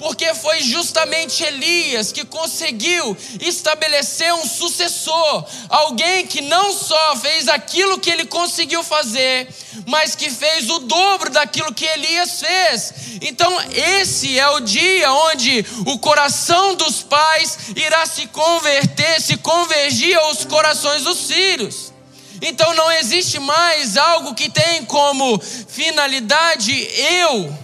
[0.00, 8.00] Porque foi justamente Elias que conseguiu estabelecer um sucessor, alguém que não só fez aquilo
[8.00, 9.46] que ele conseguiu fazer,
[9.86, 12.94] mas que fez o dobro daquilo que Elias fez.
[13.20, 20.16] Então, esse é o dia onde o coração dos pais irá se converter, se convergir
[20.16, 21.92] aos corações dos filhos.
[22.40, 27.54] Então, não existe mais algo que tem como finalidade eu,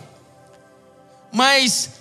[1.32, 1.95] mas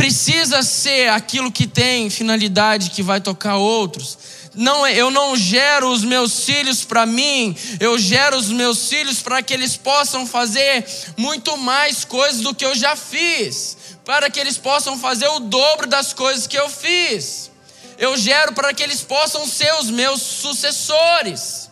[0.00, 4.16] precisa ser aquilo que tem finalidade que vai tocar outros.
[4.54, 9.42] Não, eu não gero os meus filhos para mim, eu gero os meus filhos para
[9.42, 10.86] que eles possam fazer
[11.18, 15.86] muito mais coisas do que eu já fiz, para que eles possam fazer o dobro
[15.86, 17.50] das coisas que eu fiz.
[17.98, 21.68] Eu gero para que eles possam ser os meus sucessores.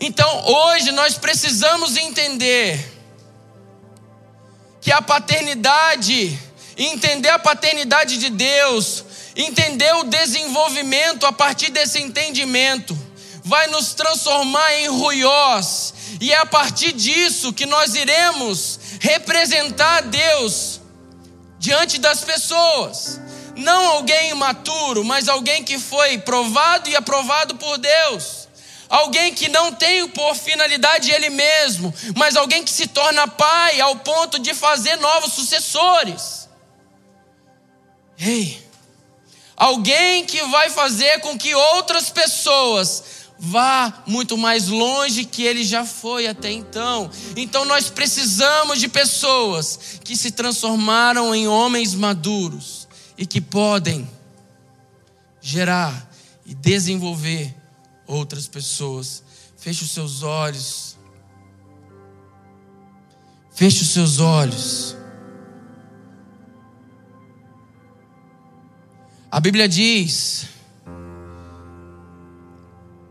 [0.00, 2.97] Então, hoje nós precisamos entender
[4.80, 6.38] que a paternidade,
[6.76, 9.04] entender a paternidade de Deus,
[9.36, 12.96] entender o desenvolvimento a partir desse entendimento,
[13.44, 20.80] vai nos transformar em ruiós, e é a partir disso que nós iremos representar Deus
[21.58, 23.20] diante das pessoas.
[23.56, 28.47] Não alguém imaturo, mas alguém que foi provado e aprovado por Deus
[28.88, 33.96] alguém que não tem por finalidade ele mesmo, mas alguém que se torna pai ao
[33.96, 36.48] ponto de fazer novos sucessores.
[38.18, 38.60] Ei,
[39.56, 45.84] alguém que vai fazer com que outras pessoas vá muito mais longe que ele já
[45.84, 47.08] foi até então.
[47.36, 54.08] Então nós precisamos de pessoas que se transformaram em homens maduros e que podem
[55.40, 56.10] gerar
[56.44, 57.54] e desenvolver
[58.08, 59.22] outras pessoas.
[59.56, 60.96] Feche os seus olhos.
[63.52, 64.96] Feche os seus olhos.
[69.30, 70.46] A Bíblia diz,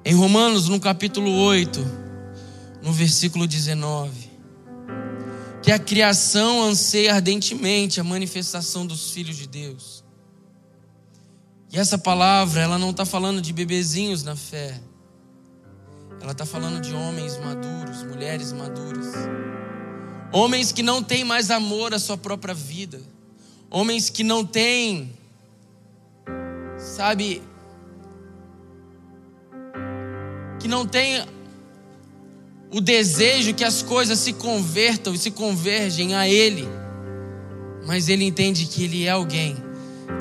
[0.04, 1.80] em Romanos, no capítulo 8,
[2.82, 4.32] no versículo 19,
[5.62, 9.97] que a criação anseia ardentemente a manifestação dos filhos de Deus.
[11.72, 14.80] E essa palavra, ela não está falando de bebezinhos na fé.
[16.22, 19.14] Ela está falando de homens maduros, mulheres maduras.
[20.32, 23.02] Homens que não têm mais amor à sua própria vida.
[23.70, 25.12] Homens que não têm,
[26.78, 27.42] sabe,
[30.60, 31.26] que não têm
[32.72, 36.68] o desejo que as coisas se convertam e se convergem a Ele.
[37.86, 39.67] Mas ele entende que ele é alguém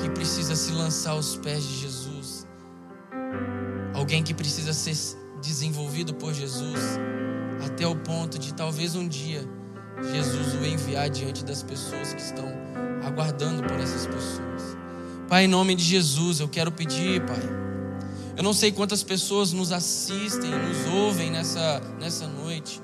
[0.01, 2.47] que precisa se lançar aos pés de Jesus.
[3.95, 4.97] Alguém que precisa ser
[5.43, 6.81] desenvolvido por Jesus
[7.65, 9.47] até o ponto de talvez um dia
[10.03, 12.47] Jesus o enviar diante das pessoas que estão
[13.05, 14.77] aguardando por essas pessoas.
[15.29, 17.41] Pai, em nome de Jesus, eu quero pedir, Pai.
[18.37, 22.83] Eu não sei quantas pessoas nos assistem, nos ouvem nessa, nessa noite.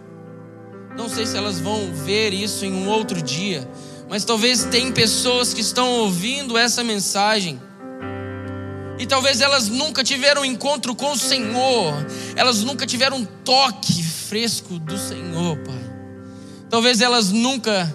[0.97, 3.69] Não sei se elas vão ver isso em um outro dia,
[4.13, 7.59] mas talvez tem pessoas que estão ouvindo essa mensagem
[8.99, 11.95] e talvez elas nunca tiveram um encontro com o Senhor,
[12.37, 15.93] elas nunca tiveram um toque fresco do Senhor, Pai.
[16.69, 17.91] Talvez elas nunca,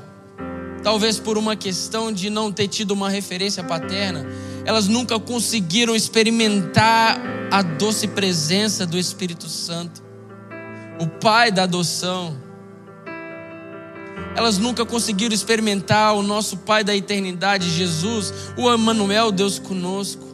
[0.82, 4.26] talvez por uma questão de não ter tido uma referência paterna,
[4.66, 10.02] elas nunca conseguiram experimentar a doce presença do Espírito Santo,
[11.00, 12.47] o Pai da adoção.
[14.36, 20.28] Elas nunca conseguiram experimentar o nosso Pai da eternidade, Jesus, o Emmanuel, Deus conosco.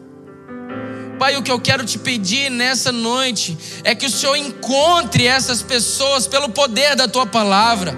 [1.18, 5.62] Pai, o que eu quero te pedir nessa noite é que o Senhor encontre essas
[5.62, 7.98] pessoas pelo poder da tua palavra.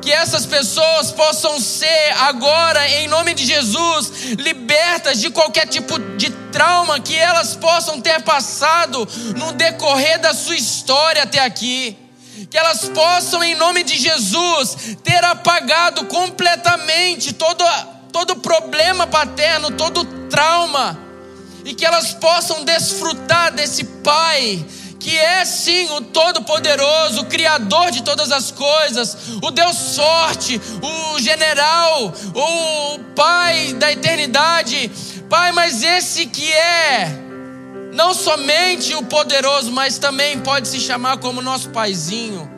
[0.00, 6.30] Que essas pessoas possam ser agora, em nome de Jesus, libertas de qualquer tipo de
[6.52, 9.06] trauma que elas possam ter passado
[9.36, 12.03] no decorrer da sua história até aqui
[12.54, 17.64] que elas possam, em nome de Jesus, ter apagado completamente todo,
[18.12, 20.96] todo problema paterno, todo trauma,
[21.64, 24.64] e que elas possam desfrutar desse Pai
[25.00, 31.18] que é sim o Todo-Poderoso, o Criador de todas as coisas, o Deus forte, o
[31.18, 34.90] general, o Pai da eternidade.
[35.28, 37.33] Pai, mas esse que é
[37.94, 42.50] não somente o poderoso, mas também pode se chamar como nosso paizinho.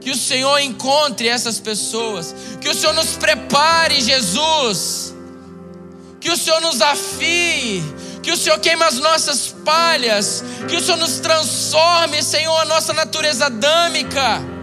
[0.00, 5.14] Que o Senhor encontre essas pessoas, que o Senhor nos prepare, Jesus.
[6.20, 7.82] Que o Senhor nos afie,
[8.22, 12.92] que o Senhor queime as nossas palhas, que o Senhor nos transforme, Senhor, a nossa
[12.92, 14.54] natureza adâmica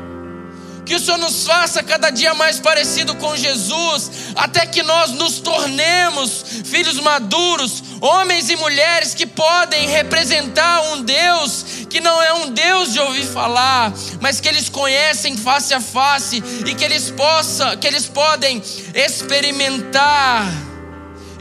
[0.91, 5.39] que o Senhor nos faça cada dia mais parecido com Jesus, até que nós nos
[5.39, 12.51] tornemos filhos maduros, homens e mulheres que podem representar um Deus que não é um
[12.51, 17.75] Deus de ouvir falar, mas que eles conhecem face a face e que eles possam,
[17.75, 18.63] que eles podem
[18.95, 20.49] experimentar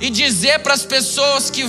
[0.01, 1.65] e dizer para as pessoas que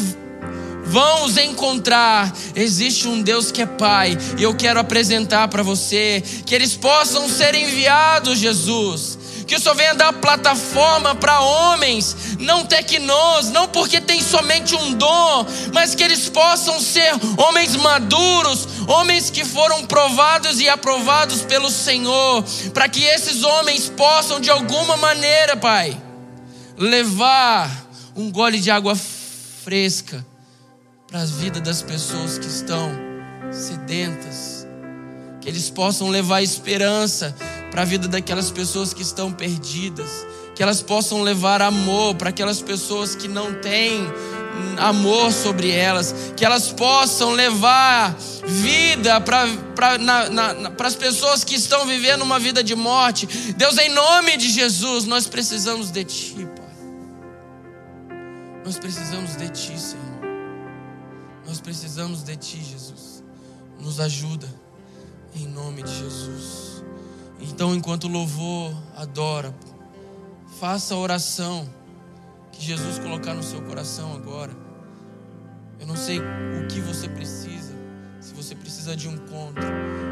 [0.84, 2.34] vão os encontrar.
[2.56, 7.30] Existe um Deus que é Pai, e eu quero apresentar para você que eles possam
[7.30, 9.21] ser enviados, Jesus.
[9.52, 15.46] Que Senhor venha dar plataforma para homens, não tecnos, não porque tem somente um dom,
[15.74, 22.46] mas que eles possam ser homens maduros, homens que foram provados e aprovados pelo Senhor,
[22.74, 26.02] para que esses homens possam de alguma maneira, Pai,
[26.78, 27.70] levar
[28.16, 28.96] um gole de água
[29.66, 30.26] fresca
[31.10, 32.90] para a vida das pessoas que estão
[33.52, 34.66] sedentas,
[35.42, 37.36] que eles possam levar esperança
[37.72, 42.62] para a vida daquelas pessoas que estão perdidas, que elas possam levar amor para aquelas
[42.62, 44.06] pessoas que não têm
[44.78, 48.16] amor sobre elas, que elas possam levar
[48.46, 49.98] vida para pra,
[50.86, 53.26] as pessoas que estão vivendo uma vida de morte.
[53.54, 58.18] Deus, em nome de Jesus, nós precisamos de Ti, Pai.
[58.66, 60.02] Nós precisamos de Ti, Senhor.
[61.48, 63.24] Nós precisamos de Ti, Jesus.
[63.80, 64.48] Nos ajuda,
[65.36, 66.71] em nome de Jesus.
[67.42, 69.54] Então, enquanto louvor adora,
[70.60, 71.68] faça a oração
[72.52, 74.52] que Jesus colocar no seu coração agora.
[75.80, 77.74] Eu não sei o que você precisa,
[78.20, 79.64] se você precisa de um encontro,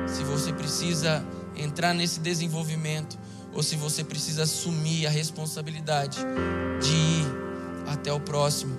[0.08, 1.24] se você precisa
[1.56, 3.20] entrar nesse desenvolvimento,
[3.54, 6.18] ou se você precisa assumir a responsabilidade
[6.82, 7.26] de ir
[7.88, 8.76] até o próximo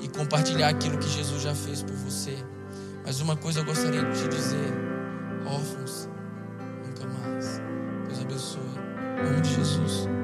[0.00, 2.36] e compartilhar aquilo que Jesus já fez por você.
[3.04, 4.72] Mas uma coisa eu gostaria de te dizer:
[5.46, 6.08] órfãos,
[9.42, 10.23] Jesus.